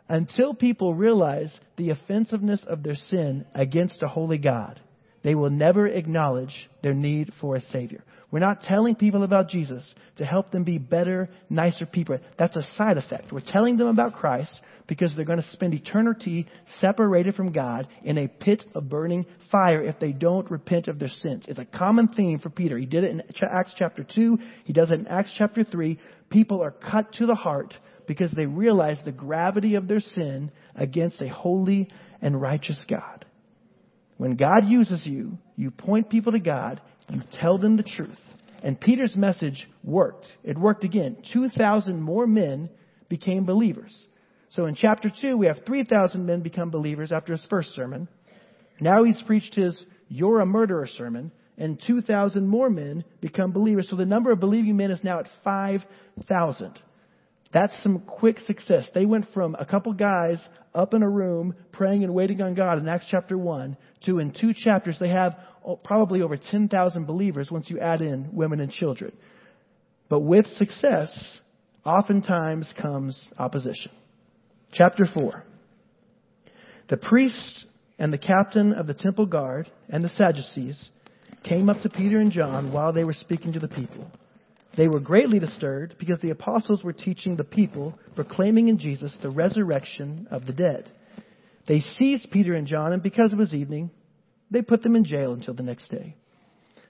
Until 0.07 0.53
people 0.53 0.93
realize 0.93 1.53
the 1.75 1.89
offensiveness 1.89 2.61
of 2.67 2.83
their 2.83 2.95
sin 2.95 3.45
against 3.55 4.03
a 4.03 4.07
holy 4.07 4.37
God, 4.37 4.79
they 5.27 5.35
will 5.35 5.49
never 5.49 5.85
acknowledge 5.85 6.69
their 6.81 6.93
need 6.93 7.33
for 7.41 7.57
a 7.57 7.61
Savior. 7.61 8.01
We're 8.31 8.39
not 8.39 8.61
telling 8.61 8.95
people 8.95 9.23
about 9.23 9.49
Jesus 9.49 9.83
to 10.19 10.25
help 10.25 10.51
them 10.51 10.63
be 10.63 10.77
better, 10.77 11.27
nicer 11.49 11.85
people. 11.85 12.19
That's 12.39 12.55
a 12.55 12.65
side 12.77 12.95
effect. 12.95 13.33
We're 13.33 13.41
telling 13.41 13.75
them 13.75 13.89
about 13.89 14.13
Christ 14.13 14.57
because 14.87 15.13
they're 15.13 15.25
going 15.25 15.41
to 15.41 15.51
spend 15.51 15.73
eternity 15.73 16.47
separated 16.79 17.35
from 17.35 17.51
God 17.51 17.89
in 18.05 18.17
a 18.17 18.29
pit 18.29 18.63
of 18.73 18.87
burning 18.87 19.25
fire 19.51 19.83
if 19.83 19.99
they 19.99 20.13
don't 20.13 20.49
repent 20.49 20.87
of 20.87 20.97
their 20.97 21.09
sins. 21.09 21.43
It's 21.49 21.59
a 21.59 21.65
common 21.65 22.07
theme 22.07 22.39
for 22.39 22.49
Peter. 22.49 22.77
He 22.77 22.85
did 22.85 23.03
it 23.03 23.11
in 23.11 23.21
Acts 23.41 23.75
chapter 23.77 24.05
2. 24.05 24.37
He 24.63 24.71
does 24.71 24.91
it 24.91 24.99
in 25.01 25.07
Acts 25.07 25.35
chapter 25.37 25.65
3. 25.65 25.99
People 26.29 26.63
are 26.63 26.71
cut 26.71 27.11
to 27.15 27.25
the 27.25 27.35
heart 27.35 27.73
because 28.07 28.31
they 28.31 28.45
realize 28.45 28.99
the 29.03 29.11
gravity 29.11 29.75
of 29.75 29.89
their 29.89 29.99
sin 29.99 30.53
against 30.73 31.21
a 31.21 31.27
holy 31.27 31.89
and 32.21 32.39
righteous 32.39 32.81
God. 32.89 33.25
When 34.17 34.35
God 34.35 34.67
uses 34.67 35.05
you, 35.05 35.37
you 35.55 35.71
point 35.71 36.09
people 36.09 36.31
to 36.31 36.39
God 36.39 36.81
you 37.09 37.21
tell 37.39 37.57
them 37.57 37.77
the 37.77 37.83
truth. 37.83 38.19
And 38.63 38.79
Peter's 38.79 39.15
message 39.15 39.67
worked. 39.83 40.25
It 40.43 40.57
worked 40.57 40.83
again. 40.83 41.17
2,000 41.31 42.01
more 42.01 42.27
men 42.27 42.69
became 43.07 43.45
believers. 43.45 44.07
So 44.49 44.65
in 44.65 44.75
chapter 44.75 45.09
2, 45.09 45.37
we 45.37 45.47
have 45.47 45.57
3,000 45.65 46.25
men 46.25 46.41
become 46.41 46.69
believers 46.69 47.11
after 47.11 47.33
his 47.33 47.45
first 47.49 47.69
sermon. 47.71 48.07
Now 48.79 49.03
he's 49.03 49.21
preached 49.25 49.55
his 49.55 49.81
You're 50.09 50.41
a 50.41 50.45
Murderer 50.45 50.87
sermon, 50.87 51.31
and 51.57 51.81
2,000 51.85 52.47
more 52.47 52.69
men 52.69 53.03
become 53.21 53.51
believers. 53.51 53.87
So 53.89 53.95
the 53.95 54.05
number 54.05 54.31
of 54.31 54.39
believing 54.39 54.77
men 54.77 54.91
is 54.91 55.03
now 55.03 55.19
at 55.19 55.27
5,000. 55.43 56.79
That's 57.53 57.73
some 57.81 57.99
quick 57.99 58.39
success. 58.39 58.87
They 58.93 59.05
went 59.05 59.25
from 59.33 59.55
a 59.55 59.65
couple 59.65 59.93
guys 59.93 60.37
up 60.75 60.93
in 60.93 61.01
a 61.01 61.09
room 61.09 61.55
praying 61.71 62.03
and 62.03 62.13
waiting 62.13 62.41
on 62.41 62.53
God 62.55 62.77
in 62.77 62.87
Acts 62.87 63.07
chapter 63.09 63.37
1 63.37 63.77
to 64.05 64.19
in 64.19 64.31
two 64.31 64.53
chapters 64.53 64.97
they 64.99 65.09
have 65.09 65.35
probably 65.83 66.21
over 66.21 66.37
10,000 66.37 67.05
believers 67.05 67.49
once 67.49 67.69
you 67.69 67.79
add 67.79 68.01
in 68.01 68.29
women 68.33 68.59
and 68.59 68.71
children. 68.71 69.11
But 70.09 70.21
with 70.21 70.45
success, 70.57 71.39
oftentimes 71.85 72.73
comes 72.81 73.27
opposition. 73.37 73.91
Chapter 74.73 75.05
4. 75.13 75.43
The 76.89 76.97
priests 76.97 77.65
and 77.99 78.13
the 78.13 78.17
captain 78.17 78.73
of 78.73 78.87
the 78.87 78.93
temple 78.93 79.25
guard 79.25 79.69
and 79.89 80.03
the 80.03 80.09
Sadducees 80.09 80.89
came 81.43 81.69
up 81.69 81.81
to 81.81 81.89
Peter 81.89 82.19
and 82.19 82.31
John 82.31 82.71
while 82.71 82.93
they 82.93 83.03
were 83.03 83.13
speaking 83.13 83.53
to 83.53 83.59
the 83.59 83.67
people. 83.67 84.09
They 84.77 84.87
were 84.87 84.99
greatly 84.99 85.39
disturbed 85.39 85.95
because 85.97 86.19
the 86.19 86.29
apostles 86.29 86.83
were 86.83 86.93
teaching 86.93 87.35
the 87.35 87.43
people, 87.43 87.97
proclaiming 88.15 88.67
in 88.67 88.77
Jesus 88.77 89.15
the 89.21 89.31
resurrection 89.31 90.27
of 90.29 90.45
the 90.45 90.53
dead. 90.53 90.91
They 91.67 91.79
seized 91.79 92.29
Peter 92.31 92.53
and 92.53 92.67
John, 92.67 92.93
and 92.93 93.01
because 93.01 93.33
it 93.33 93.39
was 93.39 93.55
evening, 93.55 93.89
they 94.51 94.61
put 94.61 94.83
them 94.83 94.95
in 94.95 95.03
jail 95.03 95.33
until 95.33 95.55
the 95.55 95.63
next 95.63 95.89
day. 95.89 96.15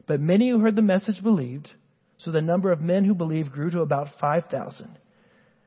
But 0.06 0.20
many 0.20 0.50
who 0.50 0.60
heard 0.60 0.76
the 0.76 0.82
message 0.82 1.24
believed, 1.24 1.70
so 2.18 2.32
the 2.32 2.42
number 2.42 2.72
of 2.72 2.82
men 2.82 3.06
who 3.06 3.16
believed 3.16 3.52
grew 3.52 3.72
to 3.72 3.82
about 3.82 4.08
5,000. 4.20 5.00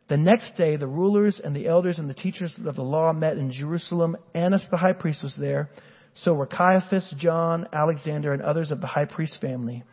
The 0.08 0.16
next 0.16 0.56
day, 0.56 0.76
the 0.76 0.86
rulers 0.86 1.40
and 1.42 1.56
the 1.56 1.68
elders 1.68 1.98
and 1.98 2.10
the 2.10 2.14
teachers 2.14 2.52
of 2.64 2.76
the 2.76 2.82
law 2.82 3.12
met 3.12 3.38
in 3.38 3.50
Jerusalem. 3.50 4.16
Annas 4.34 4.64
the 4.70 4.76
high 4.76 4.92
priest 4.92 5.22
was 5.22 5.36
there. 5.38 5.70
So 6.14 6.34
were 6.34 6.46
Caiaphas, 6.46 7.14
John, 7.16 7.66
Alexander, 7.72 8.32
and 8.32 8.42
others 8.42 8.72
of 8.72 8.80
the 8.80 8.88
high 8.88 9.04
priest 9.04 9.36
family. 9.40 9.84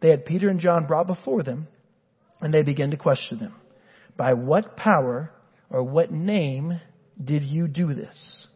They 0.00 0.10
had 0.10 0.24
Peter 0.24 0.48
and 0.48 0.60
John 0.60 0.86
brought 0.86 1.06
before 1.06 1.42
them, 1.42 1.66
and 2.40 2.52
they 2.52 2.62
began 2.62 2.90
to 2.90 2.96
question 2.96 3.38
them. 3.38 3.54
By 4.16 4.34
what 4.34 4.76
power 4.76 5.30
or 5.70 5.82
what 5.82 6.12
name 6.12 6.80
did 7.22 7.42
you 7.42 7.68
do 7.68 7.94
this? 7.94 8.46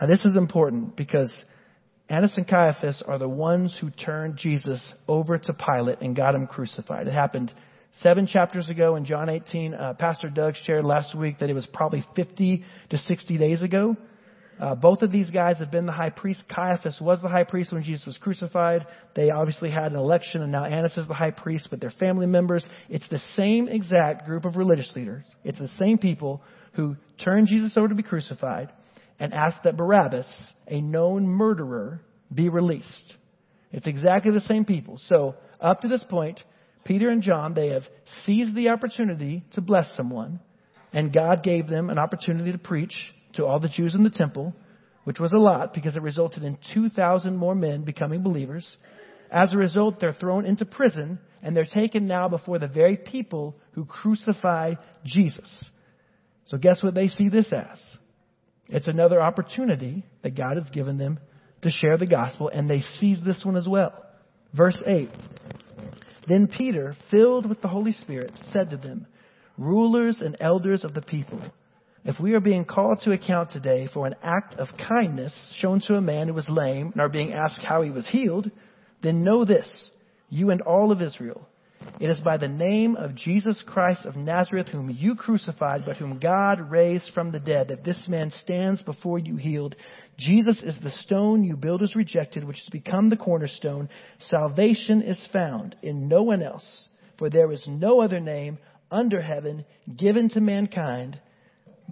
Now, 0.00 0.06
this 0.06 0.24
is 0.24 0.36
important 0.36 0.96
because 0.96 1.32
Annas 2.08 2.32
and 2.36 2.46
Caiaphas 2.46 3.02
are 3.06 3.18
the 3.18 3.28
ones 3.28 3.76
who 3.80 3.90
turned 3.90 4.36
Jesus 4.36 4.92
over 5.08 5.38
to 5.38 5.54
Pilate 5.54 6.00
and 6.00 6.16
got 6.16 6.34
him 6.34 6.46
crucified. 6.46 7.06
It 7.08 7.14
happened 7.14 7.52
seven 8.00 8.26
chapters 8.26 8.68
ago 8.68 8.96
in 8.96 9.04
John 9.04 9.28
18. 9.28 9.74
Uh, 9.74 9.94
Pastor 9.98 10.28
Doug 10.28 10.54
shared 10.64 10.84
last 10.84 11.16
week 11.16 11.38
that 11.38 11.50
it 11.50 11.54
was 11.54 11.66
probably 11.66 12.04
50 12.16 12.64
to 12.90 12.98
60 12.98 13.38
days 13.38 13.62
ago. 13.62 13.96
Uh, 14.60 14.74
both 14.74 15.02
of 15.02 15.10
these 15.10 15.28
guys 15.30 15.58
have 15.58 15.70
been 15.70 15.86
the 15.86 15.92
high 15.92 16.10
priest. 16.10 16.42
Caiaphas 16.48 16.98
was 17.00 17.20
the 17.20 17.28
high 17.28 17.44
priest 17.44 17.72
when 17.72 17.82
Jesus 17.82 18.06
was 18.06 18.18
crucified. 18.18 18.86
They 19.16 19.30
obviously 19.30 19.70
had 19.70 19.92
an 19.92 19.98
election, 19.98 20.42
and 20.42 20.52
now 20.52 20.64
Annas 20.64 20.96
is 20.96 21.08
the 21.08 21.14
high 21.14 21.30
priest, 21.30 21.68
with 21.70 21.80
they're 21.80 21.90
family 21.90 22.26
members. 22.26 22.64
It's 22.88 23.08
the 23.08 23.22
same 23.36 23.68
exact 23.68 24.26
group 24.26 24.44
of 24.44 24.56
religious 24.56 24.92
leaders. 24.94 25.24
It's 25.42 25.58
the 25.58 25.70
same 25.78 25.98
people 25.98 26.42
who 26.74 26.96
turned 27.24 27.48
Jesus 27.48 27.76
over 27.76 27.88
to 27.88 27.94
be 27.94 28.02
crucified 28.02 28.72
and 29.18 29.34
asked 29.34 29.64
that 29.64 29.76
Barabbas, 29.76 30.26
a 30.68 30.80
known 30.80 31.26
murderer, 31.26 32.00
be 32.32 32.48
released. 32.48 33.14
It's 33.72 33.86
exactly 33.86 34.32
the 34.32 34.40
same 34.42 34.64
people. 34.64 34.96
So, 35.06 35.34
up 35.60 35.80
to 35.80 35.88
this 35.88 36.04
point, 36.04 36.40
Peter 36.84 37.08
and 37.08 37.22
John, 37.22 37.54
they 37.54 37.68
have 37.68 37.84
seized 38.24 38.54
the 38.54 38.68
opportunity 38.68 39.44
to 39.52 39.60
bless 39.60 39.94
someone, 39.96 40.40
and 40.92 41.12
God 41.12 41.42
gave 41.42 41.68
them 41.68 41.88
an 41.90 41.98
opportunity 41.98 42.52
to 42.52 42.58
preach 42.58 42.94
to 43.34 43.46
all 43.46 43.60
the 43.60 43.68
Jews 43.68 43.94
in 43.94 44.02
the 44.02 44.10
temple, 44.10 44.54
which 45.04 45.18
was 45.18 45.32
a 45.32 45.38
lot 45.38 45.74
because 45.74 45.96
it 45.96 46.02
resulted 46.02 46.42
in 46.44 46.58
2,000 46.74 47.36
more 47.36 47.54
men 47.54 47.82
becoming 47.82 48.22
believers. 48.22 48.76
As 49.30 49.52
a 49.52 49.56
result, 49.58 49.98
they're 49.98 50.12
thrown 50.12 50.44
into 50.44 50.64
prison, 50.64 51.18
and 51.42 51.56
they're 51.56 51.64
taken 51.64 52.06
now 52.06 52.28
before 52.28 52.58
the 52.58 52.68
very 52.68 52.96
people 52.96 53.56
who 53.72 53.84
crucify 53.84 54.74
Jesus. 55.04 55.70
So, 56.46 56.58
guess 56.58 56.82
what 56.82 56.94
they 56.94 57.08
see 57.08 57.28
this 57.28 57.50
as? 57.52 57.80
It's 58.68 58.88
another 58.88 59.20
opportunity 59.20 60.04
that 60.22 60.36
God 60.36 60.56
has 60.56 60.68
given 60.70 60.98
them 60.98 61.18
to 61.62 61.70
share 61.70 61.96
the 61.96 62.06
gospel, 62.06 62.48
and 62.48 62.68
they 62.68 62.80
seize 62.98 63.18
this 63.24 63.44
one 63.44 63.56
as 63.56 63.66
well. 63.66 63.92
Verse 64.54 64.78
8 64.86 65.08
Then 66.28 66.46
Peter, 66.46 66.94
filled 67.10 67.48
with 67.48 67.62
the 67.62 67.68
Holy 67.68 67.92
Spirit, 67.92 68.32
said 68.52 68.70
to 68.70 68.76
them, 68.76 69.06
Rulers 69.58 70.20
and 70.20 70.36
elders 70.40 70.84
of 70.84 70.94
the 70.94 71.02
people, 71.02 71.40
if 72.04 72.18
we 72.20 72.34
are 72.34 72.40
being 72.40 72.64
called 72.64 73.00
to 73.00 73.12
account 73.12 73.50
today 73.50 73.88
for 73.92 74.06
an 74.06 74.16
act 74.22 74.54
of 74.54 74.68
kindness 74.88 75.32
shown 75.58 75.80
to 75.82 75.94
a 75.94 76.00
man 76.00 76.28
who 76.28 76.34
was 76.34 76.48
lame 76.48 76.90
and 76.92 77.00
are 77.00 77.08
being 77.08 77.32
asked 77.32 77.62
how 77.62 77.82
he 77.82 77.90
was 77.90 78.08
healed, 78.08 78.50
then 79.02 79.24
know 79.24 79.44
this, 79.44 79.90
you 80.28 80.50
and 80.50 80.62
all 80.62 80.92
of 80.92 81.00
Israel 81.00 81.48
it 82.00 82.10
is 82.10 82.20
by 82.20 82.36
the 82.36 82.48
name 82.48 82.96
of 82.96 83.14
Jesus 83.14 83.62
Christ 83.66 84.04
of 84.06 84.16
Nazareth, 84.16 84.68
whom 84.68 84.90
you 84.90 85.14
crucified, 85.14 85.82
but 85.84 85.96
whom 85.96 86.18
God 86.18 86.70
raised 86.70 87.10
from 87.14 87.32
the 87.32 87.40
dead, 87.40 87.68
that 87.68 87.84
this 87.84 88.02
man 88.08 88.32
stands 88.40 88.82
before 88.82 89.18
you 89.18 89.36
healed. 89.36 89.76
Jesus 90.18 90.62
is 90.62 90.78
the 90.82 90.90
stone 90.90 91.44
you 91.44 91.56
builders 91.56 91.94
rejected, 91.94 92.44
which 92.44 92.58
has 92.58 92.68
become 92.70 93.10
the 93.10 93.16
cornerstone. 93.16 93.88
Salvation 94.20 95.02
is 95.02 95.28
found 95.32 95.76
in 95.82 96.08
no 96.08 96.22
one 96.22 96.42
else, 96.42 96.88
for 97.18 97.30
there 97.30 97.52
is 97.52 97.64
no 97.68 98.00
other 98.00 98.20
name 98.20 98.58
under 98.90 99.22
heaven 99.22 99.64
given 99.96 100.28
to 100.30 100.40
mankind 100.40 101.20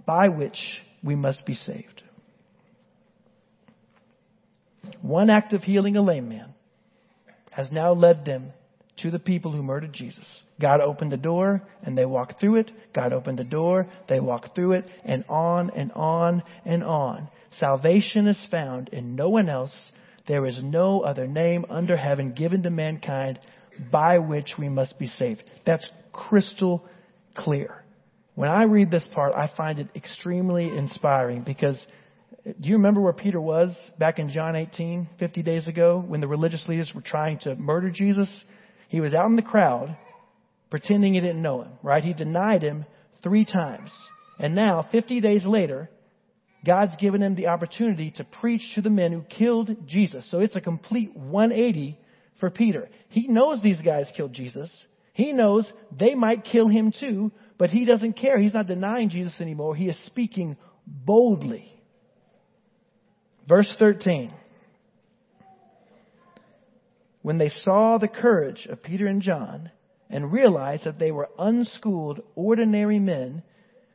by 0.05 0.29
which 0.29 0.57
we 1.03 1.15
must 1.15 1.45
be 1.45 1.55
saved. 1.55 2.03
One 5.01 5.29
act 5.29 5.53
of 5.53 5.63
healing 5.63 5.95
a 5.95 6.01
lame 6.01 6.29
man 6.29 6.53
has 7.51 7.71
now 7.71 7.93
led 7.93 8.25
them 8.25 8.53
to 8.97 9.11
the 9.11 9.19
people 9.19 9.51
who 9.51 9.63
murdered 9.63 9.93
Jesus. 9.93 10.25
God 10.59 10.79
opened 10.79 11.13
a 11.13 11.17
door 11.17 11.61
and 11.83 11.97
they 11.97 12.05
walked 12.05 12.39
through 12.39 12.57
it. 12.57 12.71
God 12.93 13.13
opened 13.13 13.39
a 13.39 13.43
door, 13.43 13.87
they 14.07 14.19
walked 14.19 14.55
through 14.55 14.73
it, 14.73 14.85
and 15.03 15.25
on 15.27 15.71
and 15.71 15.91
on 15.93 16.43
and 16.65 16.83
on. 16.83 17.27
Salvation 17.59 18.27
is 18.27 18.47
found 18.51 18.89
in 18.89 19.15
no 19.15 19.29
one 19.29 19.49
else. 19.49 19.91
There 20.27 20.45
is 20.45 20.59
no 20.61 21.01
other 21.01 21.27
name 21.27 21.65
under 21.69 21.97
heaven 21.97 22.33
given 22.33 22.63
to 22.63 22.69
mankind 22.69 23.39
by 23.91 24.19
which 24.19 24.53
we 24.59 24.69
must 24.69 24.99
be 24.99 25.07
saved. 25.07 25.43
That's 25.65 25.87
crystal 26.13 26.85
clear. 27.35 27.80
When 28.41 28.49
I 28.49 28.63
read 28.63 28.89
this 28.89 29.07
part, 29.13 29.35
I 29.35 29.51
find 29.55 29.77
it 29.77 29.89
extremely 29.95 30.65
inspiring 30.75 31.43
because 31.43 31.79
do 32.43 32.69
you 32.69 32.77
remember 32.77 32.99
where 32.99 33.13
Peter 33.13 33.39
was 33.39 33.77
back 33.99 34.17
in 34.17 34.31
John 34.31 34.55
18, 34.55 35.09
50 35.19 35.43
days 35.43 35.67
ago, 35.67 36.03
when 36.07 36.21
the 36.21 36.27
religious 36.27 36.67
leaders 36.67 36.91
were 36.95 37.03
trying 37.03 37.37
to 37.41 37.55
murder 37.55 37.91
Jesus? 37.91 38.33
He 38.89 38.99
was 38.99 39.13
out 39.13 39.27
in 39.27 39.35
the 39.35 39.43
crowd 39.43 39.95
pretending 40.71 41.13
he 41.13 41.19
didn't 41.19 41.43
know 41.43 41.61
him, 41.61 41.73
right? 41.83 42.03
He 42.03 42.15
denied 42.15 42.63
him 42.63 42.85
three 43.21 43.45
times. 43.45 43.91
And 44.39 44.55
now, 44.55 44.87
50 44.91 45.21
days 45.21 45.45
later, 45.45 45.91
God's 46.65 46.95
given 46.95 47.21
him 47.21 47.35
the 47.35 47.45
opportunity 47.45 48.09
to 48.17 48.23
preach 48.23 48.63
to 48.73 48.81
the 48.81 48.89
men 48.89 49.11
who 49.11 49.21
killed 49.21 49.85
Jesus. 49.85 50.27
So 50.31 50.39
it's 50.39 50.55
a 50.55 50.61
complete 50.61 51.15
180 51.15 51.95
for 52.39 52.49
Peter. 52.49 52.89
He 53.09 53.27
knows 53.27 53.61
these 53.61 53.81
guys 53.81 54.07
killed 54.17 54.33
Jesus. 54.33 54.71
He 55.13 55.31
knows 55.31 55.71
they 55.91 56.15
might 56.15 56.43
kill 56.43 56.69
him 56.69 56.91
too, 56.99 57.31
but 57.61 57.69
he 57.69 57.85
doesn't 57.85 58.13
care. 58.13 58.39
He's 58.39 58.55
not 58.55 58.65
denying 58.65 59.09
Jesus 59.09 59.35
anymore. 59.39 59.75
He 59.75 59.87
is 59.87 60.05
speaking 60.07 60.57
boldly. 60.87 61.71
Verse 63.47 63.71
13 63.77 64.33
when 67.21 67.37
they 67.37 67.49
saw 67.49 67.99
the 67.99 68.07
courage 68.07 68.65
of 68.67 68.81
Peter 68.81 69.05
and 69.05 69.21
John 69.21 69.69
and 70.09 70.33
realized 70.33 70.85
that 70.85 70.97
they 70.97 71.11
were 71.11 71.29
unschooled, 71.37 72.23
ordinary 72.33 72.97
men, 72.97 73.43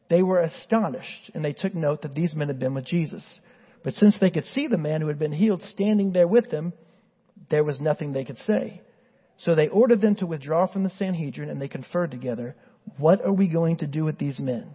they 0.08 0.22
were 0.22 0.42
astonished 0.42 1.32
and 1.34 1.44
they 1.44 1.52
took 1.52 1.74
note 1.74 2.02
that 2.02 2.14
these 2.14 2.36
men 2.36 2.46
had 2.46 2.60
been 2.60 2.74
with 2.74 2.84
Jesus. 2.84 3.40
But 3.82 3.94
since 3.94 4.14
they 4.20 4.30
could 4.30 4.44
see 4.54 4.68
the 4.68 4.78
man 4.78 5.00
who 5.00 5.08
had 5.08 5.18
been 5.18 5.32
healed 5.32 5.64
standing 5.72 6.12
there 6.12 6.28
with 6.28 6.52
them, 6.52 6.72
there 7.50 7.64
was 7.64 7.80
nothing 7.80 8.12
they 8.12 8.24
could 8.24 8.38
say. 8.46 8.80
So 9.38 9.56
they 9.56 9.66
ordered 9.66 10.00
them 10.00 10.14
to 10.16 10.26
withdraw 10.26 10.68
from 10.68 10.84
the 10.84 10.90
Sanhedrin 10.90 11.50
and 11.50 11.60
they 11.60 11.66
conferred 11.66 12.12
together, 12.12 12.54
What 12.98 13.24
are 13.24 13.32
we 13.32 13.48
going 13.48 13.78
to 13.78 13.86
do 13.86 14.04
with 14.04 14.18
these 14.18 14.38
men? 14.38 14.74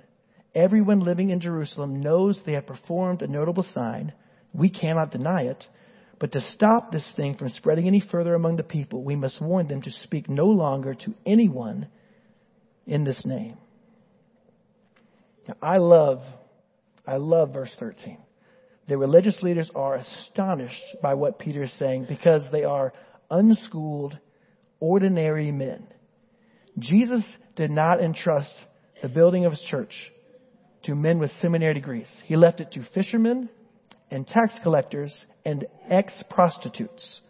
Everyone 0.53 0.99
living 0.99 1.29
in 1.29 1.39
Jerusalem 1.39 2.01
knows 2.01 2.41
they 2.45 2.53
have 2.53 2.67
performed 2.67 3.21
a 3.21 3.27
notable 3.27 3.65
sign. 3.73 4.13
We 4.53 4.69
cannot 4.69 5.11
deny 5.11 5.43
it. 5.43 5.63
But 6.19 6.33
to 6.33 6.41
stop 6.51 6.91
this 6.91 7.09
thing 7.15 7.35
from 7.35 7.49
spreading 7.49 7.87
any 7.87 7.99
further 7.99 8.35
among 8.35 8.57
the 8.57 8.63
people, 8.63 9.03
we 9.03 9.15
must 9.15 9.41
warn 9.41 9.67
them 9.67 9.81
to 9.81 9.91
speak 9.91 10.29
no 10.29 10.45
longer 10.45 10.93
to 10.93 11.15
anyone 11.25 11.87
in 12.85 13.03
this 13.03 13.25
name. 13.25 13.57
Now, 15.47 15.55
I 15.61 15.77
love, 15.77 16.21
I 17.07 17.15
love 17.15 17.53
verse 17.53 17.71
13. 17.79 18.17
The 18.87 18.97
religious 18.97 19.41
leaders 19.41 19.71
are 19.73 19.95
astonished 19.95 20.83
by 21.01 21.13
what 21.13 21.39
Peter 21.39 21.63
is 21.63 21.73
saying 21.79 22.05
because 22.07 22.43
they 22.51 22.65
are 22.65 22.93
unschooled, 23.31 24.17
ordinary 24.79 25.51
men. 25.51 25.87
Jesus 26.79 27.23
did 27.55 27.71
not 27.71 28.01
entrust 28.01 28.53
the 29.01 29.09
building 29.09 29.45
of 29.45 29.51
his 29.51 29.61
church 29.61 29.93
to 30.83 30.95
men 30.95 31.19
with 31.19 31.31
seminary 31.41 31.73
degrees. 31.73 32.11
He 32.25 32.35
left 32.35 32.59
it 32.59 32.71
to 32.73 32.83
fishermen 32.93 33.49
and 34.09 34.27
tax 34.27 34.53
collectors 34.63 35.13
and 35.45 35.65
ex 35.89 36.23
prostitutes. 36.29 37.21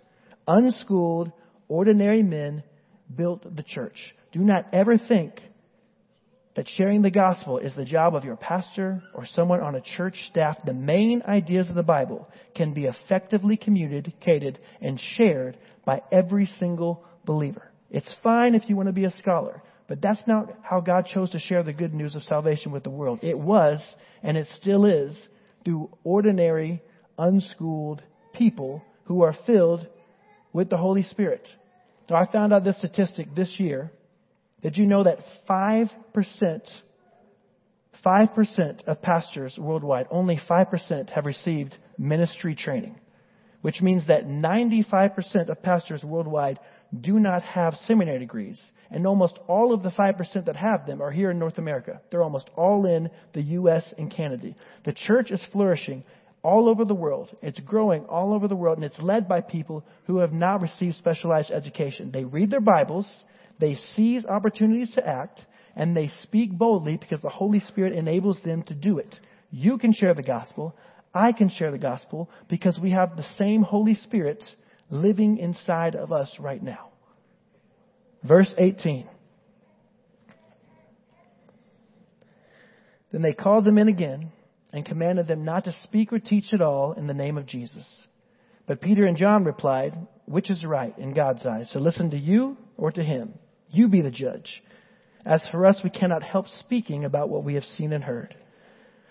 Unschooled, 0.47 1.31
ordinary 1.67 2.23
men 2.23 2.63
built 3.13 3.43
the 3.55 3.63
church. 3.63 4.13
Do 4.31 4.39
not 4.39 4.65
ever 4.73 4.97
think 4.97 5.33
that 6.55 6.67
sharing 6.67 7.01
the 7.01 7.11
gospel 7.11 7.59
is 7.59 7.73
the 7.75 7.85
job 7.85 8.15
of 8.15 8.25
your 8.25 8.35
pastor 8.35 9.01
or 9.13 9.25
someone 9.25 9.61
on 9.61 9.75
a 9.75 9.81
church 9.81 10.15
staff. 10.29 10.57
The 10.65 10.73
main 10.73 11.21
ideas 11.27 11.69
of 11.69 11.75
the 11.75 11.83
Bible 11.83 12.27
can 12.55 12.73
be 12.73 12.85
effectively 12.85 13.55
communicated 13.55 14.59
and 14.81 14.99
shared 15.15 15.57
by 15.85 16.01
every 16.11 16.47
single 16.59 17.05
believer. 17.25 17.70
It's 17.91 18.09
fine 18.23 18.55
if 18.55 18.69
you 18.69 18.75
want 18.77 18.87
to 18.87 18.93
be 18.93 19.05
a 19.05 19.11
scholar, 19.11 19.61
but 19.87 20.01
that's 20.01 20.25
not 20.25 20.49
how 20.63 20.79
God 20.79 21.05
chose 21.05 21.31
to 21.31 21.39
share 21.39 21.61
the 21.61 21.73
good 21.73 21.93
news 21.93 22.15
of 22.15 22.23
salvation 22.23 22.71
with 22.71 22.83
the 22.83 22.89
world. 22.89 23.19
It 23.21 23.37
was, 23.37 23.79
and 24.23 24.37
it 24.37 24.47
still 24.59 24.85
is, 24.85 25.17
through 25.65 25.89
ordinary, 26.05 26.81
unschooled 27.17 28.01
people 28.33 28.81
who 29.03 29.23
are 29.23 29.35
filled 29.45 29.85
with 30.53 30.69
the 30.69 30.77
Holy 30.77 31.03
Spirit. 31.03 31.45
Now, 32.09 32.15
I 32.15 32.31
found 32.31 32.53
out 32.53 32.63
this 32.63 32.77
statistic 32.77 33.35
this 33.35 33.55
year. 33.57 33.91
Did 34.61 34.77
you 34.77 34.85
know 34.85 35.03
that 35.03 35.19
5%, 35.49 35.89
5% 38.05 38.83
of 38.87 39.01
pastors 39.01 39.57
worldwide, 39.57 40.07
only 40.11 40.39
5% 40.49 41.09
have 41.09 41.25
received 41.25 41.75
ministry 41.97 42.55
training, 42.55 42.99
which 43.61 43.81
means 43.81 44.03
that 44.07 44.27
95% 44.27 45.49
of 45.49 45.61
pastors 45.61 46.03
worldwide 46.03 46.59
do 46.99 47.19
not 47.19 47.41
have 47.43 47.75
seminary 47.87 48.19
degrees. 48.19 48.59
And 48.89 49.07
almost 49.07 49.39
all 49.47 49.73
of 49.73 49.83
the 49.83 49.91
5% 49.91 50.45
that 50.45 50.55
have 50.55 50.85
them 50.85 51.01
are 51.01 51.11
here 51.11 51.31
in 51.31 51.39
North 51.39 51.57
America. 51.57 52.01
They're 52.09 52.23
almost 52.23 52.49
all 52.57 52.85
in 52.85 53.09
the 53.33 53.41
U.S. 53.41 53.85
and 53.97 54.11
Canada. 54.11 54.53
The 54.83 54.93
church 54.93 55.31
is 55.31 55.41
flourishing 55.53 56.03
all 56.43 56.67
over 56.67 56.85
the 56.85 56.95
world. 56.95 57.29
It's 57.41 57.59
growing 57.61 58.05
all 58.05 58.33
over 58.33 58.47
the 58.47 58.55
world, 58.55 58.77
and 58.77 58.85
it's 58.85 58.99
led 58.99 59.27
by 59.27 59.41
people 59.41 59.85
who 60.07 60.17
have 60.17 60.33
not 60.33 60.61
received 60.61 60.95
specialized 60.95 61.51
education. 61.51 62.11
They 62.11 62.23
read 62.23 62.49
their 62.49 62.61
Bibles, 62.61 63.09
they 63.59 63.77
seize 63.95 64.25
opportunities 64.25 64.91
to 64.95 65.07
act, 65.07 65.41
and 65.75 65.95
they 65.95 66.09
speak 66.23 66.51
boldly 66.51 66.97
because 66.97 67.21
the 67.21 67.29
Holy 67.29 67.59
Spirit 67.61 67.93
enables 67.93 68.41
them 68.43 68.63
to 68.63 68.73
do 68.73 68.97
it. 68.97 69.15
You 69.51 69.77
can 69.77 69.93
share 69.93 70.13
the 70.13 70.23
gospel. 70.23 70.75
I 71.13 71.33
can 71.33 71.49
share 71.49 71.71
the 71.71 71.77
gospel 71.77 72.29
because 72.49 72.79
we 72.79 72.91
have 72.91 73.15
the 73.15 73.25
same 73.37 73.61
Holy 73.61 73.95
Spirit 73.95 74.43
living 74.91 75.37
inside 75.37 75.95
of 75.95 76.11
us 76.11 76.31
right 76.39 76.61
now. 76.61 76.89
Verse 78.23 78.51
18. 78.57 79.07
Then 83.11 83.21
they 83.21 83.33
called 83.33 83.65
them 83.65 83.77
in 83.77 83.87
again 83.87 84.31
and 84.71 84.85
commanded 84.85 85.27
them 85.27 85.43
not 85.43 85.65
to 85.65 85.75
speak 85.83 86.13
or 86.13 86.19
teach 86.19 86.53
at 86.53 86.61
all 86.61 86.93
in 86.93 87.07
the 87.07 87.13
name 87.13 87.37
of 87.37 87.45
Jesus. 87.45 88.07
But 88.67 88.81
Peter 88.81 89.05
and 89.05 89.17
John 89.17 89.43
replied, 89.43 89.95
Which 90.25 90.49
is 90.49 90.63
right 90.63 90.97
in 90.97 91.13
God's 91.13 91.45
eyes? 91.45 91.71
To 91.71 91.79
listen 91.79 92.11
to 92.11 92.17
you 92.17 92.57
or 92.77 92.91
to 92.91 93.03
him? 93.03 93.33
You 93.69 93.87
be 93.87 94.01
the 94.01 94.11
judge. 94.11 94.61
As 95.25 95.41
for 95.51 95.65
us, 95.65 95.81
we 95.83 95.89
cannot 95.89 96.23
help 96.23 96.47
speaking 96.59 97.05
about 97.05 97.29
what 97.29 97.43
we 97.43 97.55
have 97.55 97.63
seen 97.63 97.93
and 97.93 98.03
heard. 98.03 98.35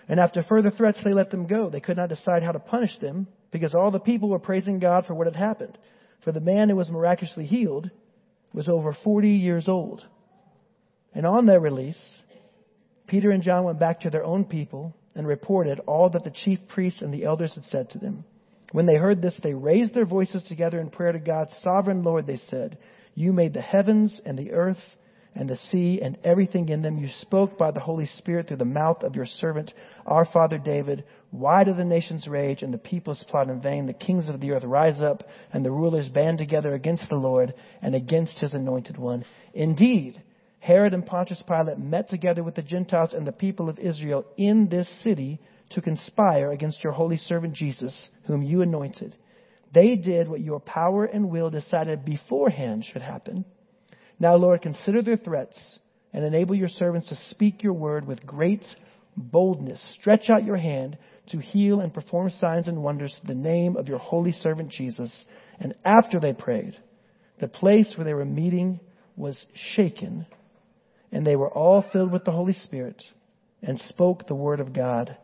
And 0.08 0.18
after 0.18 0.42
further 0.42 0.70
threats, 0.70 0.98
they 1.04 1.12
let 1.12 1.30
them 1.30 1.46
go. 1.46 1.70
They 1.70 1.80
could 1.80 1.96
not 1.96 2.08
decide 2.08 2.42
how 2.42 2.52
to 2.52 2.58
punish 2.58 2.98
them 3.00 3.28
because 3.50 3.74
all 3.74 3.90
the 3.90 3.98
people 3.98 4.28
were 4.28 4.38
praising 4.38 4.78
God 4.78 5.06
for 5.06 5.14
what 5.14 5.26
had 5.26 5.36
happened. 5.36 5.76
For 6.24 6.32
the 6.32 6.40
man 6.40 6.68
who 6.68 6.76
was 6.76 6.90
miraculously 6.90 7.46
healed 7.46 7.90
was 8.52 8.68
over 8.68 8.96
40 9.04 9.28
years 9.30 9.68
old. 9.68 10.04
And 11.14 11.26
on 11.26 11.46
their 11.46 11.60
release, 11.60 12.22
Peter 13.06 13.30
and 13.30 13.42
John 13.42 13.64
went 13.64 13.80
back 13.80 14.00
to 14.00 14.10
their 14.10 14.24
own 14.24 14.44
people 14.44 14.94
and 15.14 15.26
reported 15.26 15.80
all 15.80 16.10
that 16.10 16.24
the 16.24 16.30
chief 16.30 16.60
priests 16.68 17.02
and 17.02 17.12
the 17.12 17.24
elders 17.24 17.54
had 17.54 17.64
said 17.66 17.90
to 17.90 17.98
them. 17.98 18.24
When 18.72 18.86
they 18.86 18.96
heard 18.96 19.20
this, 19.20 19.34
they 19.42 19.54
raised 19.54 19.94
their 19.94 20.06
voices 20.06 20.44
together 20.44 20.80
in 20.80 20.90
prayer 20.90 21.12
to 21.12 21.18
God. 21.18 21.48
Sovereign 21.62 22.04
Lord, 22.04 22.26
they 22.26 22.38
said, 22.48 22.78
You 23.14 23.32
made 23.32 23.52
the 23.52 23.60
heavens 23.60 24.20
and 24.24 24.38
the 24.38 24.52
earth 24.52 24.78
and 25.34 25.48
the 25.48 25.56
sea 25.70 26.00
and 26.02 26.18
everything 26.24 26.68
in 26.68 26.82
them. 26.82 26.98
You 26.98 27.08
spoke 27.20 27.56
by 27.56 27.70
the 27.70 27.80
Holy 27.80 28.06
Spirit 28.06 28.48
through 28.48 28.58
the 28.58 28.64
mouth 28.64 29.02
of 29.02 29.14
your 29.14 29.26
servant, 29.26 29.72
our 30.06 30.24
father 30.24 30.58
David. 30.58 31.04
Why 31.30 31.64
do 31.64 31.72
the 31.72 31.84
nations 31.84 32.26
rage 32.26 32.62
and 32.62 32.74
the 32.74 32.78
peoples 32.78 33.24
plot 33.28 33.48
in 33.48 33.60
vain? 33.60 33.86
The 33.86 33.92
kings 33.92 34.28
of 34.28 34.40
the 34.40 34.52
earth 34.52 34.64
rise 34.64 35.00
up 35.00 35.22
and 35.52 35.64
the 35.64 35.70
rulers 35.70 36.08
band 36.08 36.38
together 36.38 36.74
against 36.74 37.08
the 37.08 37.16
Lord 37.16 37.54
and 37.80 37.94
against 37.94 38.40
his 38.40 38.54
anointed 38.54 38.96
one. 38.96 39.24
Indeed, 39.54 40.22
Herod 40.58 40.92
and 40.92 41.06
Pontius 41.06 41.42
Pilate 41.46 41.78
met 41.78 42.08
together 42.08 42.42
with 42.42 42.54
the 42.54 42.62
Gentiles 42.62 43.12
and 43.14 43.26
the 43.26 43.32
people 43.32 43.68
of 43.68 43.78
Israel 43.78 44.26
in 44.36 44.68
this 44.68 44.88
city 45.02 45.40
to 45.70 45.80
conspire 45.80 46.50
against 46.50 46.82
your 46.82 46.92
holy 46.92 47.16
servant 47.16 47.54
Jesus, 47.54 48.08
whom 48.24 48.42
you 48.42 48.60
anointed. 48.60 49.16
They 49.72 49.94
did 49.94 50.28
what 50.28 50.40
your 50.40 50.58
power 50.58 51.04
and 51.04 51.30
will 51.30 51.48
decided 51.48 52.04
beforehand 52.04 52.84
should 52.84 53.02
happen 53.02 53.44
now, 54.20 54.36
Lord, 54.36 54.60
consider 54.60 55.00
their 55.00 55.16
threats 55.16 55.58
and 56.12 56.24
enable 56.24 56.54
your 56.54 56.68
servants 56.68 57.08
to 57.08 57.16
speak 57.30 57.62
your 57.62 57.72
word 57.72 58.06
with 58.06 58.26
great 58.26 58.64
boldness. 59.16 59.80
Stretch 59.98 60.28
out 60.28 60.44
your 60.44 60.58
hand 60.58 60.98
to 61.30 61.38
heal 61.38 61.80
and 61.80 61.92
perform 61.92 62.28
signs 62.28 62.68
and 62.68 62.82
wonders 62.82 63.16
in 63.22 63.28
the 63.28 63.48
name 63.48 63.76
of 63.76 63.88
your 63.88 63.98
holy 63.98 64.32
servant 64.32 64.68
Jesus. 64.68 65.24
And 65.58 65.74
after 65.86 66.20
they 66.20 66.34
prayed, 66.34 66.76
the 67.40 67.48
place 67.48 67.94
where 67.96 68.04
they 68.04 68.12
were 68.12 68.26
meeting 68.26 68.78
was 69.16 69.46
shaken, 69.74 70.26
and 71.10 71.26
they 71.26 71.36
were 71.36 71.50
all 71.50 71.84
filled 71.90 72.12
with 72.12 72.24
the 72.24 72.32
Holy 72.32 72.52
Spirit 72.52 73.02
and 73.62 73.80
spoke 73.88 74.26
the 74.26 74.34
word 74.34 74.60
of 74.60 74.74
God 74.74 75.16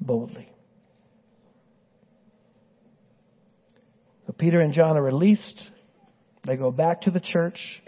boldly. 0.00 0.48
So 4.26 4.32
Peter 4.32 4.60
and 4.60 4.72
John 4.72 4.96
are 4.96 5.02
released. 5.02 5.62
They 6.46 6.56
go 6.56 6.70
back 6.70 7.02
to 7.02 7.10
the 7.10 7.20
church 7.20 7.80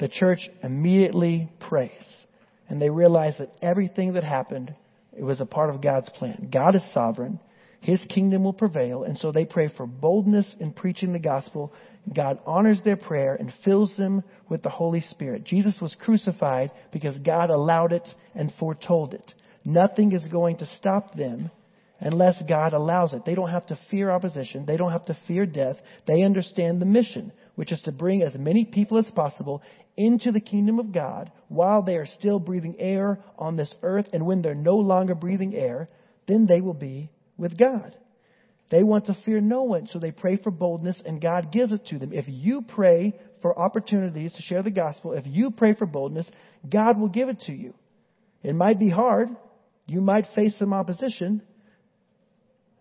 the 0.00 0.08
church 0.08 0.48
immediately 0.62 1.50
prays. 1.68 2.24
And 2.68 2.80
they 2.80 2.90
realize 2.90 3.34
that 3.38 3.52
everything 3.62 4.14
that 4.14 4.24
happened, 4.24 4.74
it 5.16 5.22
was 5.22 5.40
a 5.40 5.46
part 5.46 5.70
of 5.70 5.82
God's 5.82 6.08
plan. 6.10 6.48
God 6.52 6.74
is 6.74 6.82
sovereign. 6.92 7.40
His 7.80 8.02
kingdom 8.08 8.44
will 8.44 8.54
prevail. 8.54 9.04
And 9.04 9.18
so 9.18 9.30
they 9.30 9.44
pray 9.44 9.68
for 9.68 9.86
boldness 9.86 10.54
in 10.58 10.72
preaching 10.72 11.12
the 11.12 11.18
gospel. 11.18 11.72
God 12.14 12.38
honors 12.46 12.80
their 12.82 12.96
prayer 12.96 13.34
and 13.34 13.52
fills 13.64 13.94
them 13.96 14.24
with 14.48 14.62
the 14.62 14.70
Holy 14.70 15.00
Spirit. 15.00 15.44
Jesus 15.44 15.76
was 15.80 15.94
crucified 16.00 16.70
because 16.92 17.18
God 17.18 17.50
allowed 17.50 17.92
it 17.92 18.08
and 18.34 18.52
foretold 18.58 19.12
it. 19.12 19.34
Nothing 19.66 20.12
is 20.12 20.26
going 20.28 20.58
to 20.58 20.76
stop 20.78 21.14
them 21.14 21.50
unless 22.00 22.36
God 22.48 22.72
allows 22.72 23.12
it. 23.12 23.24
They 23.24 23.34
don't 23.34 23.50
have 23.50 23.66
to 23.66 23.78
fear 23.90 24.10
opposition. 24.10 24.64
They 24.66 24.76
don't 24.76 24.92
have 24.92 25.06
to 25.06 25.18
fear 25.26 25.46
death. 25.46 25.76
They 26.06 26.22
understand 26.22 26.80
the 26.80 26.86
mission, 26.86 27.32
which 27.54 27.72
is 27.72 27.80
to 27.82 27.92
bring 27.92 28.22
as 28.22 28.34
many 28.34 28.64
people 28.64 28.98
as 28.98 29.08
possible 29.14 29.62
into 29.96 30.32
the 30.32 30.40
kingdom 30.40 30.78
of 30.78 30.92
God 30.92 31.30
while 31.48 31.82
they 31.82 31.96
are 31.96 32.06
still 32.06 32.38
breathing 32.38 32.76
air 32.78 33.20
on 33.38 33.56
this 33.56 33.72
earth. 33.82 34.06
And 34.12 34.26
when 34.26 34.42
they're 34.42 34.54
no 34.54 34.76
longer 34.76 35.14
breathing 35.14 35.54
air, 35.54 35.88
then 36.26 36.46
they 36.46 36.60
will 36.60 36.74
be 36.74 37.10
with 37.36 37.58
God. 37.58 37.96
They 38.70 38.82
want 38.82 39.06
to 39.06 39.16
fear 39.24 39.40
no 39.40 39.62
one, 39.62 39.86
so 39.86 39.98
they 39.98 40.10
pray 40.10 40.36
for 40.36 40.50
boldness, 40.50 40.96
and 41.04 41.20
God 41.20 41.52
gives 41.52 41.72
it 41.72 41.86
to 41.86 41.98
them. 41.98 42.12
If 42.12 42.24
you 42.28 42.62
pray 42.62 43.14
for 43.42 43.58
opportunities 43.58 44.32
to 44.32 44.42
share 44.42 44.62
the 44.62 44.70
gospel, 44.70 45.12
if 45.12 45.24
you 45.26 45.50
pray 45.50 45.74
for 45.74 45.86
boldness, 45.86 46.26
God 46.68 46.98
will 46.98 47.08
give 47.08 47.28
it 47.28 47.40
to 47.40 47.52
you. 47.52 47.74
It 48.42 48.54
might 48.54 48.78
be 48.78 48.90
hard. 48.90 49.28
You 49.86 50.00
might 50.00 50.26
face 50.34 50.54
some 50.58 50.72
opposition. 50.72 51.42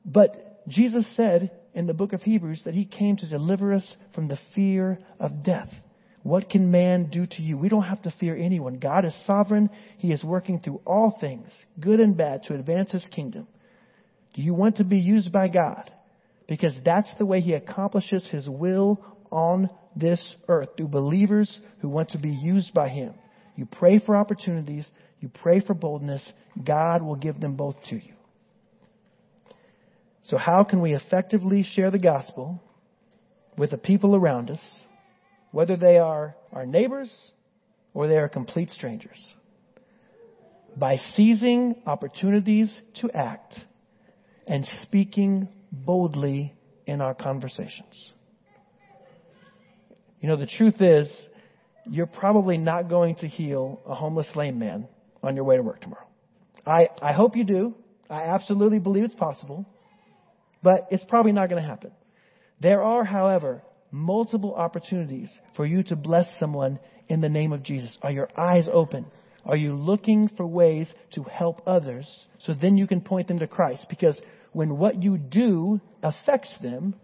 But 0.05 0.67
Jesus 0.67 1.05
said 1.15 1.51
in 1.73 1.87
the 1.87 1.93
book 1.93 2.13
of 2.13 2.21
Hebrews 2.21 2.61
that 2.65 2.73
he 2.73 2.85
came 2.85 3.17
to 3.17 3.29
deliver 3.29 3.73
us 3.73 3.95
from 4.13 4.27
the 4.27 4.39
fear 4.53 4.99
of 5.19 5.43
death. 5.43 5.69
What 6.23 6.49
can 6.49 6.71
man 6.71 7.09
do 7.11 7.25
to 7.25 7.41
you? 7.41 7.57
We 7.57 7.69
don't 7.69 7.83
have 7.83 8.01
to 8.03 8.13
fear 8.19 8.35
anyone. 8.35 8.79
God 8.79 9.03
is 9.03 9.15
sovereign. 9.25 9.69
He 9.97 10.11
is 10.11 10.23
working 10.23 10.59
through 10.59 10.81
all 10.85 11.17
things, 11.19 11.49
good 11.79 11.99
and 11.99 12.15
bad, 12.15 12.43
to 12.43 12.55
advance 12.55 12.91
his 12.91 13.03
kingdom. 13.11 13.47
Do 14.33 14.41
you 14.41 14.53
want 14.53 14.77
to 14.77 14.85
be 14.85 14.97
used 14.97 15.31
by 15.31 15.49
God? 15.49 15.91
Because 16.47 16.73
that's 16.85 17.09
the 17.17 17.25
way 17.25 17.41
he 17.41 17.53
accomplishes 17.53 18.23
his 18.31 18.47
will 18.47 19.03
on 19.31 19.69
this 19.95 20.35
earth 20.47 20.69
through 20.77 20.87
believers 20.87 21.59
who 21.79 21.89
want 21.89 22.09
to 22.11 22.17
be 22.17 22.29
used 22.29 22.73
by 22.73 22.89
him. 22.89 23.13
You 23.55 23.65
pray 23.65 23.99
for 23.99 24.15
opportunities, 24.15 24.87
you 25.19 25.29
pray 25.29 25.59
for 25.59 25.73
boldness, 25.73 26.23
God 26.63 27.01
will 27.01 27.15
give 27.15 27.39
them 27.39 27.55
both 27.55 27.75
to 27.89 27.95
you. 27.95 28.12
So, 30.23 30.37
how 30.37 30.63
can 30.63 30.81
we 30.81 30.93
effectively 30.93 31.63
share 31.63 31.91
the 31.91 31.99
gospel 31.99 32.61
with 33.57 33.71
the 33.71 33.77
people 33.77 34.15
around 34.15 34.49
us, 34.49 34.61
whether 35.51 35.75
they 35.75 35.97
are 35.97 36.35
our 36.53 36.65
neighbors 36.65 37.11
or 37.93 38.07
they 38.07 38.17
are 38.17 38.29
complete 38.29 38.69
strangers? 38.69 39.19
By 40.77 40.99
seizing 41.15 41.81
opportunities 41.85 42.73
to 43.01 43.11
act 43.11 43.59
and 44.47 44.67
speaking 44.83 45.49
boldly 45.71 46.53
in 46.87 47.01
our 47.01 47.13
conversations. 47.13 48.11
You 50.21 50.29
know, 50.29 50.37
the 50.37 50.47
truth 50.47 50.81
is, 50.81 51.11
you're 51.85 52.07
probably 52.07 52.57
not 52.57 52.87
going 52.87 53.15
to 53.15 53.27
heal 53.27 53.81
a 53.85 53.93
homeless 53.93 54.27
lame 54.35 54.57
man 54.57 54.87
on 55.21 55.35
your 55.35 55.43
way 55.43 55.57
to 55.57 55.61
work 55.61 55.81
tomorrow. 55.81 56.07
I, 56.65 56.87
I 57.01 57.11
hope 57.11 57.35
you 57.35 57.43
do. 57.43 57.75
I 58.09 58.23
absolutely 58.23 58.79
believe 58.79 59.03
it's 59.03 59.15
possible 59.15 59.65
but 60.63 60.87
it's 60.89 61.03
probably 61.03 61.33
not 61.33 61.49
going 61.49 61.61
to 61.61 61.67
happen. 61.67 61.91
There 62.61 62.81
are, 62.81 63.03
however, 63.03 63.61
multiple 63.91 64.55
opportunities 64.55 65.31
for 65.55 65.65
you 65.65 65.83
to 65.83 65.95
bless 65.95 66.27
someone 66.39 66.79
in 67.09 67.21
the 67.21 67.29
name 67.29 67.53
of 67.53 67.63
Jesus. 67.63 67.95
Are 68.01 68.11
your 68.11 68.29
eyes 68.37 68.67
open? 68.71 69.05
Are 69.45 69.57
you 69.57 69.75
looking 69.75 70.29
for 70.37 70.47
ways 70.47 70.91
to 71.15 71.23
help 71.23 71.61
others 71.67 72.07
so 72.39 72.53
then 72.53 72.77
you 72.77 72.87
can 72.87 73.01
point 73.01 73.27
them 73.27 73.39
to 73.39 73.47
Christ? 73.47 73.85
Because 73.89 74.17
when 74.53 74.77
what 74.77 75.03
you 75.03 75.17
do 75.17 75.81
affects 76.01 76.51
them, 76.61 76.95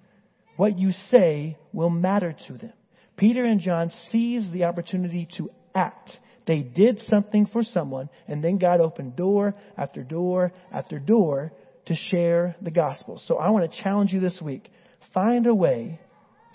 what 0.56 0.80
you 0.80 0.91
say 1.12 1.58
will 1.74 1.89
matter 1.89 2.36
to 2.48 2.54
them. 2.54 2.74
Peter 3.17 3.43
and 3.43 3.60
John 3.60 3.91
seized 4.12 4.52
the 4.54 4.63
opportunity 4.63 5.28
to 5.38 5.52
act. 5.76 6.12
They 6.48 6.62
did 6.62 7.02
something 7.08 7.45
for 7.48 7.63
someone, 7.63 8.10
and 8.28 8.41
then 8.43 8.58
God 8.58 8.80
opened 8.80 9.17
door 9.17 9.56
after 9.78 10.04
door 10.04 10.54
after 10.72 10.98
door 10.98 11.52
to 11.89 11.95
share 11.95 12.56
the 12.62 12.71
gospel. 12.71 13.19
So 13.25 13.38
I 13.38 13.49
want 13.49 13.69
to 13.69 13.82
challenge 13.84 14.13
you 14.13 14.19
this 14.19 14.39
week. 14.41 14.69
Find 15.12 15.47
a 15.47 15.56
way 15.56 15.99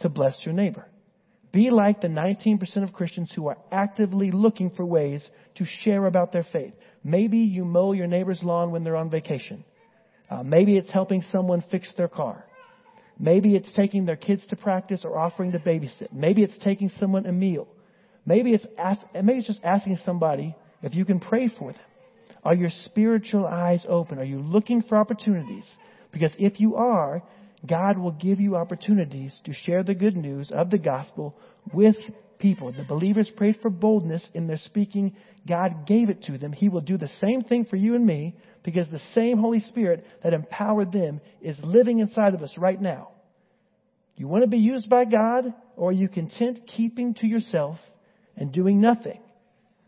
to 0.01 0.09
bless 0.09 0.39
your 0.45 0.55
neighbor. 0.55 0.87
Be 1.53 1.71
like 1.71 2.01
the 2.01 2.09
19% 2.09 2.83
of 2.85 2.93
Christians 2.93 3.33
who 3.35 3.49
are 3.49 3.59
actively 3.71 4.31
looking 4.31 4.71
for 4.71 4.85
ways 4.85 5.29
to 5.57 5.65
share 5.83 6.07
about 6.07 6.33
their 6.33 6.47
faith. 6.53 6.73
Maybe 7.03 7.39
you 7.39 7.65
mow 7.65 7.93
your 7.93 8.07
neighbor's 8.07 8.43
lawn 8.45 8.71
when 8.71 8.85
they're 8.85 8.97
on 8.97 9.11
vacation. 9.11 9.65
Uh, 10.31 10.45
maybe 10.45 10.77
it's 10.77 10.91
helping 10.91 11.23
someone 11.33 11.65
fix 11.69 11.93
their 11.97 12.09
car. 12.09 12.45
Maybe 13.19 13.57
it's 13.57 13.69
taking 13.75 14.05
their 14.05 14.17
kids 14.17 14.45
to 14.51 14.57
practice 14.57 15.03
or 15.05 15.19
offering 15.19 15.53
to 15.53 15.59
babysit. 15.59 16.13
Maybe 16.13 16.45
it's 16.45 16.59
taking 16.59 16.91
someone 17.01 17.27
a 17.27 17.33
meal. 17.33 17.67
Maybe 18.25 18.53
it's 18.53 18.67
ask, 18.79 19.01
maybe 19.15 19.39
it's 19.39 19.47
just 19.49 19.63
asking 19.65 19.99
somebody 20.05 20.55
if 20.83 20.95
you 20.95 21.05
can 21.05 21.19
pray 21.19 21.49
for 21.49 21.73
them. 21.73 21.83
Are 22.45 22.55
your 22.55 22.71
spiritual 22.85 23.47
eyes 23.47 23.87
open? 23.89 24.19
Are 24.19 24.25
you 24.25 24.39
looking 24.39 24.83
for 24.83 24.99
opportunities? 24.99 25.65
Because 26.13 26.33
if 26.39 26.61
you 26.61 26.77
are, 26.77 27.23
God 27.67 27.99
will 27.99 28.13
give 28.13 28.41
you 28.41 28.57
opportunities 28.57 29.35
to 29.45 29.53
share 29.53 29.83
the 29.83 29.95
good 29.95 30.17
news 30.17 30.51
of 30.51 30.71
the 30.71 30.79
gospel 30.79 31.35
with 31.73 31.97
people. 32.39 32.73
The 32.73 32.85
believers 32.85 33.31
prayed 33.35 33.59
for 33.63 33.71
boldness 33.71 34.29
in 34.35 34.47
their 34.47 34.59
speaking. 34.59 35.17
God 35.49 35.87
gave 35.87 36.11
it 36.11 36.23
to 36.25 36.37
them. 36.37 36.53
He 36.53 36.69
will 36.69 36.83
do 36.83 36.99
the 36.99 37.11
same 37.21 37.41
thing 37.43 37.65
for 37.65 37.77
you 37.77 37.95
and 37.95 38.05
me 38.05 38.37
because 38.63 38.87
the 38.89 39.01
same 39.15 39.39
Holy 39.39 39.61
Spirit 39.61 40.05
that 40.23 40.35
empowered 40.35 40.93
them 40.93 41.21
is 41.41 41.57
living 41.63 42.01
inside 42.01 42.35
of 42.35 42.43
us 42.43 42.53
right 42.59 42.81
now. 42.81 43.09
You 44.17 44.29
want 44.29 44.45
to 44.45 44.49
be 44.49 44.59
used 44.59 44.89
by 44.91 45.07
God 45.07 45.55
or 45.77 45.89
are 45.89 45.93
you 45.93 46.09
content 46.09 46.67
keeping 46.67 47.15
to 47.15 47.27
yourself 47.27 47.79
and 48.37 48.53
doing 48.53 48.81
nothing? 48.81 49.21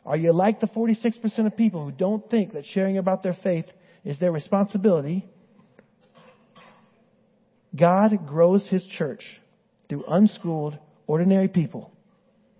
Are 0.06 0.16
you 0.16 0.32
like 0.32 0.60
the 0.60 0.68
46% 0.68 1.46
of 1.46 1.56
people 1.56 1.84
who 1.84 1.90
don't 1.90 2.30
think 2.30 2.52
that 2.52 2.64
sharing 2.64 2.96
about 2.96 3.24
their 3.24 3.36
faith 3.42 3.66
is 4.04 4.18
their 4.20 4.30
responsibility? 4.30 5.26
God 7.74 8.26
grows 8.26 8.64
His 8.68 8.86
church 8.86 9.24
through 9.88 10.04
unschooled, 10.06 10.78
ordinary 11.08 11.48
people 11.48 11.92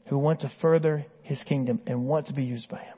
who 0.06 0.18
want 0.18 0.40
to 0.40 0.50
further 0.60 1.06
His 1.22 1.40
kingdom 1.44 1.80
and 1.86 2.04
want 2.04 2.26
to 2.26 2.34
be 2.34 2.42
used 2.42 2.68
by 2.68 2.80
Him. 2.80 2.96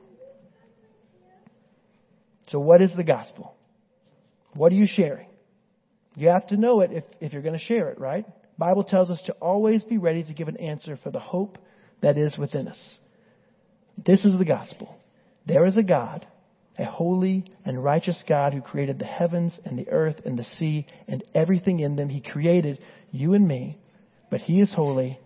So 2.48 2.58
what 2.58 2.80
is 2.80 2.90
the 2.96 3.04
gospel? 3.04 3.54
What 4.54 4.72
are 4.72 4.76
you 4.76 4.86
sharing? 4.88 5.28
You 6.16 6.28
have 6.28 6.46
to 6.48 6.56
know 6.56 6.80
it 6.80 6.90
if, 6.90 7.04
if 7.20 7.34
you're 7.34 7.42
going 7.42 7.58
to 7.58 7.64
share 7.64 7.90
it, 7.90 8.00
right? 8.00 8.24
Bible 8.56 8.82
tells 8.82 9.10
us 9.10 9.20
to 9.26 9.32
always 9.34 9.84
be 9.84 9.98
ready 9.98 10.24
to 10.24 10.32
give 10.32 10.48
an 10.48 10.56
answer 10.56 10.98
for 11.04 11.10
the 11.10 11.20
hope 11.20 11.58
that 12.00 12.16
is 12.16 12.36
within 12.38 12.66
us. 12.66 12.98
This 14.04 14.24
is 14.24 14.38
the 14.38 14.44
gospel. 14.44 14.94
There 15.46 15.66
is 15.66 15.76
a 15.76 15.82
God, 15.82 16.26
a 16.78 16.84
holy 16.84 17.44
and 17.64 17.82
righteous 17.82 18.22
God 18.28 18.54
who 18.54 18.60
created 18.60 18.98
the 18.98 19.04
heavens 19.04 19.58
and 19.64 19.78
the 19.78 19.88
earth 19.88 20.16
and 20.24 20.38
the 20.38 20.44
sea 20.44 20.86
and 21.08 21.24
everything 21.34 21.80
in 21.80 21.96
them. 21.96 22.08
He 22.08 22.20
created 22.20 22.78
you 23.10 23.34
and 23.34 23.46
me, 23.46 23.78
but 24.30 24.40
He 24.40 24.60
is 24.60 24.72
holy 24.72 25.18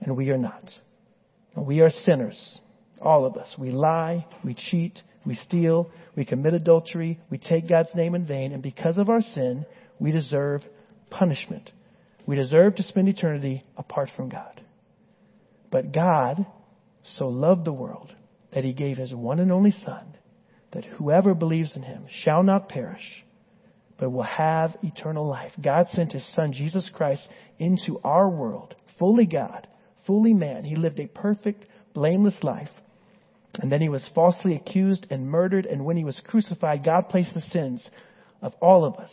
and 0.00 0.16
we 0.16 0.30
are 0.30 0.38
not. 0.38 0.70
We 1.56 1.80
are 1.80 1.90
sinners, 1.90 2.58
all 3.00 3.26
of 3.26 3.36
us. 3.36 3.54
We 3.58 3.70
lie, 3.70 4.26
we 4.42 4.54
cheat, 4.54 5.00
we 5.26 5.34
steal, 5.34 5.90
we 6.16 6.24
commit 6.24 6.54
adultery, 6.54 7.20
we 7.30 7.38
take 7.38 7.68
God's 7.68 7.94
name 7.94 8.14
in 8.14 8.26
vain, 8.26 8.52
and 8.52 8.62
because 8.62 8.98
of 8.98 9.08
our 9.08 9.20
sin, 9.20 9.64
we 9.98 10.12
deserve 10.12 10.62
punishment. 11.10 11.70
We 12.26 12.36
deserve 12.36 12.76
to 12.76 12.82
spend 12.82 13.08
eternity 13.08 13.64
apart 13.76 14.10
from 14.16 14.30
God. 14.30 14.60
But 15.70 15.92
God 15.92 16.46
so 17.18 17.28
loved 17.28 17.64
the 17.64 17.72
world 17.72 18.12
that 18.52 18.64
he 18.64 18.72
gave 18.72 18.96
his 18.96 19.14
one 19.14 19.40
and 19.40 19.52
only 19.52 19.70
Son, 19.70 20.16
that 20.72 20.84
whoever 20.84 21.34
believes 21.34 21.74
in 21.76 21.82
him 21.82 22.06
shall 22.22 22.42
not 22.42 22.68
perish, 22.68 23.24
but 23.98 24.10
will 24.10 24.22
have 24.22 24.76
eternal 24.82 25.26
life. 25.26 25.52
God 25.62 25.88
sent 25.92 26.12
his 26.12 26.26
Son, 26.34 26.52
Jesus 26.52 26.90
Christ, 26.92 27.26
into 27.58 28.00
our 28.02 28.28
world, 28.28 28.74
fully 28.98 29.26
God, 29.26 29.66
fully 30.06 30.34
man. 30.34 30.64
He 30.64 30.76
lived 30.76 30.98
a 30.98 31.06
perfect, 31.06 31.64
blameless 31.92 32.42
life. 32.42 32.70
And 33.60 33.70
then 33.70 33.80
he 33.80 33.88
was 33.88 34.08
falsely 34.14 34.56
accused 34.56 35.06
and 35.10 35.28
murdered. 35.28 35.66
And 35.66 35.84
when 35.84 35.96
he 35.96 36.04
was 36.04 36.20
crucified, 36.24 36.84
God 36.84 37.08
placed 37.08 37.34
the 37.34 37.40
sins 37.40 37.86
of 38.42 38.52
all 38.60 38.84
of 38.84 38.96
us, 38.96 39.12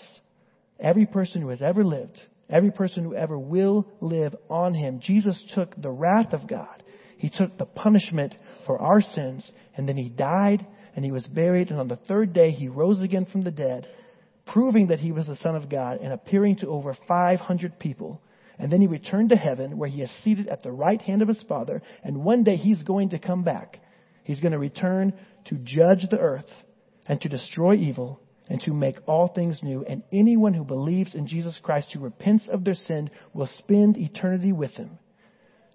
every 0.79 1.05
person 1.05 1.41
who 1.41 1.49
has 1.49 1.61
ever 1.61 1.83
lived, 1.83 2.19
every 2.49 2.71
person 2.71 3.03
who 3.03 3.15
ever 3.15 3.37
will 3.37 3.87
live 4.01 4.35
on 4.49 4.73
him. 4.73 4.99
Jesus 4.99 5.41
took 5.53 5.79
the 5.79 5.91
wrath 5.91 6.33
of 6.33 6.47
God. 6.47 6.80
He 7.21 7.29
took 7.29 7.55
the 7.55 7.67
punishment 7.67 8.33
for 8.65 8.81
our 8.81 8.99
sins. 8.99 9.47
And 9.77 9.87
then 9.87 9.95
he 9.95 10.09
died 10.09 10.65
and 10.95 11.05
he 11.05 11.11
was 11.11 11.27
buried. 11.27 11.69
And 11.69 11.79
on 11.79 11.87
the 11.87 11.95
third 11.95 12.33
day, 12.33 12.49
he 12.49 12.67
rose 12.67 13.03
again 13.03 13.27
from 13.31 13.43
the 13.43 13.51
dead, 13.51 13.85
proving 14.47 14.87
that 14.87 14.99
he 14.99 15.11
was 15.11 15.27
the 15.27 15.35
Son 15.35 15.55
of 15.55 15.69
God 15.69 15.99
and 16.01 16.11
appearing 16.11 16.55
to 16.57 16.67
over 16.67 16.97
500 17.07 17.77
people. 17.77 18.23
And 18.57 18.71
then 18.71 18.81
he 18.81 18.87
returned 18.87 19.29
to 19.29 19.35
heaven 19.35 19.77
where 19.77 19.87
he 19.87 20.01
is 20.01 20.09
seated 20.23 20.47
at 20.47 20.63
the 20.63 20.71
right 20.71 20.99
hand 20.99 21.21
of 21.21 21.27
his 21.27 21.43
Father. 21.47 21.83
And 22.03 22.25
one 22.25 22.43
day 22.43 22.55
he's 22.55 22.81
going 22.81 23.09
to 23.09 23.19
come 23.19 23.43
back. 23.43 23.77
He's 24.23 24.39
going 24.39 24.53
to 24.53 24.57
return 24.57 25.13
to 25.45 25.59
judge 25.59 26.07
the 26.09 26.17
earth 26.17 26.49
and 27.05 27.21
to 27.21 27.29
destroy 27.29 27.75
evil 27.75 28.19
and 28.49 28.59
to 28.61 28.73
make 28.73 28.97
all 29.05 29.27
things 29.27 29.59
new. 29.61 29.85
And 29.85 30.01
anyone 30.11 30.55
who 30.55 30.63
believes 30.63 31.13
in 31.13 31.27
Jesus 31.27 31.59
Christ, 31.61 31.89
who 31.93 31.99
repents 31.99 32.45
of 32.51 32.63
their 32.63 32.73
sin, 32.73 33.11
will 33.31 33.49
spend 33.59 33.95
eternity 33.95 34.53
with 34.53 34.71
him. 34.71 34.97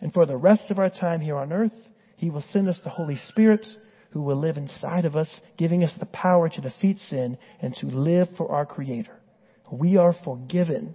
And 0.00 0.12
for 0.12 0.26
the 0.26 0.36
rest 0.36 0.70
of 0.70 0.78
our 0.78 0.90
time 0.90 1.20
here 1.20 1.36
on 1.36 1.52
earth, 1.52 1.72
he 2.16 2.30
will 2.30 2.44
send 2.52 2.68
us 2.68 2.80
the 2.82 2.90
Holy 2.90 3.16
Spirit 3.28 3.66
who 4.10 4.22
will 4.22 4.36
live 4.40 4.56
inside 4.56 5.04
of 5.04 5.16
us, 5.16 5.28
giving 5.58 5.84
us 5.84 5.92
the 5.98 6.06
power 6.06 6.48
to 6.48 6.60
defeat 6.60 6.98
sin 7.10 7.36
and 7.60 7.74
to 7.76 7.86
live 7.86 8.28
for 8.36 8.50
our 8.50 8.64
Creator. 8.64 9.14
We 9.70 9.96
are 9.96 10.14
forgiven. 10.24 10.94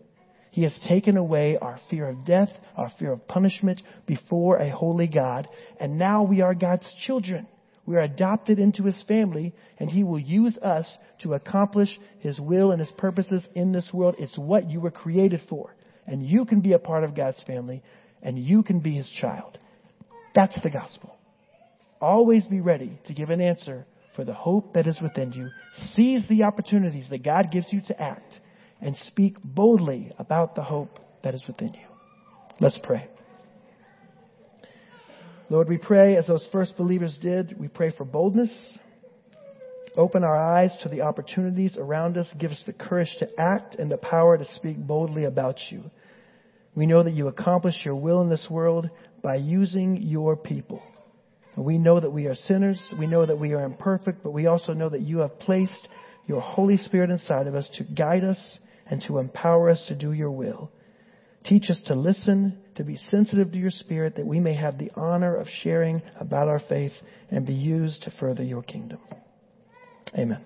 He 0.51 0.63
has 0.63 0.77
taken 0.87 1.17
away 1.17 1.57
our 1.57 1.79
fear 1.89 2.09
of 2.09 2.25
death, 2.25 2.49
our 2.75 2.91
fear 2.99 3.13
of 3.13 3.27
punishment 3.27 3.81
before 4.05 4.57
a 4.57 4.69
holy 4.69 5.07
God, 5.07 5.47
and 5.79 5.97
now 5.97 6.23
we 6.23 6.41
are 6.41 6.53
God's 6.53 6.87
children. 7.05 7.47
We 7.85 7.95
are 7.95 8.01
adopted 8.01 8.59
into 8.59 8.83
His 8.83 9.01
family, 9.07 9.53
and 9.77 9.89
He 9.89 10.03
will 10.03 10.19
use 10.19 10.57
us 10.57 10.85
to 11.23 11.33
accomplish 11.33 11.89
His 12.19 12.39
will 12.39 12.71
and 12.71 12.79
His 12.79 12.91
purposes 12.97 13.43
in 13.55 13.71
this 13.71 13.89
world. 13.93 14.15
It's 14.19 14.37
what 14.37 14.69
you 14.69 14.79
were 14.79 14.91
created 14.91 15.41
for. 15.49 15.75
And 16.07 16.25
you 16.25 16.45
can 16.45 16.61
be 16.61 16.73
a 16.73 16.79
part 16.79 17.03
of 17.03 17.15
God's 17.15 17.41
family, 17.45 17.83
and 18.21 18.37
you 18.37 18.63
can 18.63 18.79
be 18.79 18.95
His 18.95 19.09
child. 19.09 19.57
That's 20.35 20.55
the 20.63 20.69
gospel. 20.69 21.15
Always 21.99 22.45
be 22.45 22.61
ready 22.61 22.99
to 23.07 23.13
give 23.13 23.29
an 23.29 23.41
answer 23.41 23.85
for 24.15 24.25
the 24.25 24.33
hope 24.33 24.73
that 24.73 24.87
is 24.87 24.97
within 25.01 25.31
you. 25.31 25.49
Seize 25.95 26.23
the 26.27 26.43
opportunities 26.43 27.05
that 27.09 27.23
God 27.23 27.51
gives 27.51 27.67
you 27.71 27.81
to 27.87 28.01
act 28.01 28.39
and 28.81 28.95
speak 29.07 29.37
boldly 29.43 30.11
about 30.17 30.55
the 30.55 30.63
hope 30.63 30.99
that 31.23 31.35
is 31.35 31.43
within 31.47 31.73
you. 31.73 31.87
Let's 32.59 32.79
pray. 32.83 33.07
Lord, 35.49 35.67
we 35.67 35.77
pray 35.77 36.15
as 36.15 36.27
those 36.27 36.47
first 36.51 36.77
believers 36.77 37.17
did, 37.21 37.59
we 37.59 37.67
pray 37.67 37.91
for 37.91 38.05
boldness. 38.05 38.77
Open 39.97 40.23
our 40.23 40.37
eyes 40.37 40.71
to 40.83 40.89
the 40.89 41.01
opportunities 41.01 41.75
around 41.77 42.17
us. 42.17 42.27
Give 42.39 42.51
us 42.51 42.63
the 42.65 42.71
courage 42.71 43.13
to 43.19 43.27
act 43.37 43.75
and 43.75 43.91
the 43.91 43.97
power 43.97 44.37
to 44.37 44.45
speak 44.55 44.77
boldly 44.77 45.25
about 45.25 45.59
you. 45.69 45.91
We 46.75 46.85
know 46.85 47.03
that 47.03 47.13
you 47.13 47.27
accomplish 47.27 47.75
your 47.83 47.95
will 47.95 48.21
in 48.21 48.29
this 48.29 48.47
world 48.49 48.89
by 49.21 49.35
using 49.35 50.01
your 50.01 50.35
people. 50.35 50.81
We 51.57 51.77
know 51.77 51.99
that 51.99 52.11
we 52.11 52.27
are 52.27 52.35
sinners. 52.35 52.81
We 52.97 53.07
know 53.07 53.25
that 53.25 53.39
we 53.39 53.53
are 53.53 53.63
imperfect, 53.63 54.23
but 54.23 54.31
we 54.31 54.47
also 54.47 54.73
know 54.73 54.89
that 54.89 55.01
you 55.01 55.19
have 55.19 55.37
placed 55.39 55.89
your 56.27 56.41
Holy 56.41 56.77
Spirit 56.77 57.09
inside 57.09 57.47
of 57.47 57.55
us 57.55 57.69
to 57.75 57.83
guide 57.83 58.23
us 58.23 58.59
and 58.87 59.03
to 59.07 59.17
empower 59.17 59.69
us 59.69 59.83
to 59.89 59.95
do 59.95 60.13
your 60.13 60.31
will. 60.31 60.71
Teach 61.43 61.69
us 61.69 61.81
to 61.87 61.95
listen, 61.95 62.57
to 62.75 62.83
be 62.83 62.97
sensitive 63.09 63.51
to 63.51 63.57
your 63.57 63.71
Spirit, 63.71 64.15
that 64.15 64.25
we 64.25 64.39
may 64.39 64.55
have 64.55 64.77
the 64.77 64.91
honor 64.95 65.35
of 65.35 65.47
sharing 65.63 66.01
about 66.19 66.47
our 66.47 66.59
faith 66.69 66.93
and 67.29 67.45
be 67.45 67.53
used 67.53 68.03
to 68.03 68.11
further 68.19 68.43
your 68.43 68.61
kingdom. 68.63 68.99
Amen. 70.15 70.43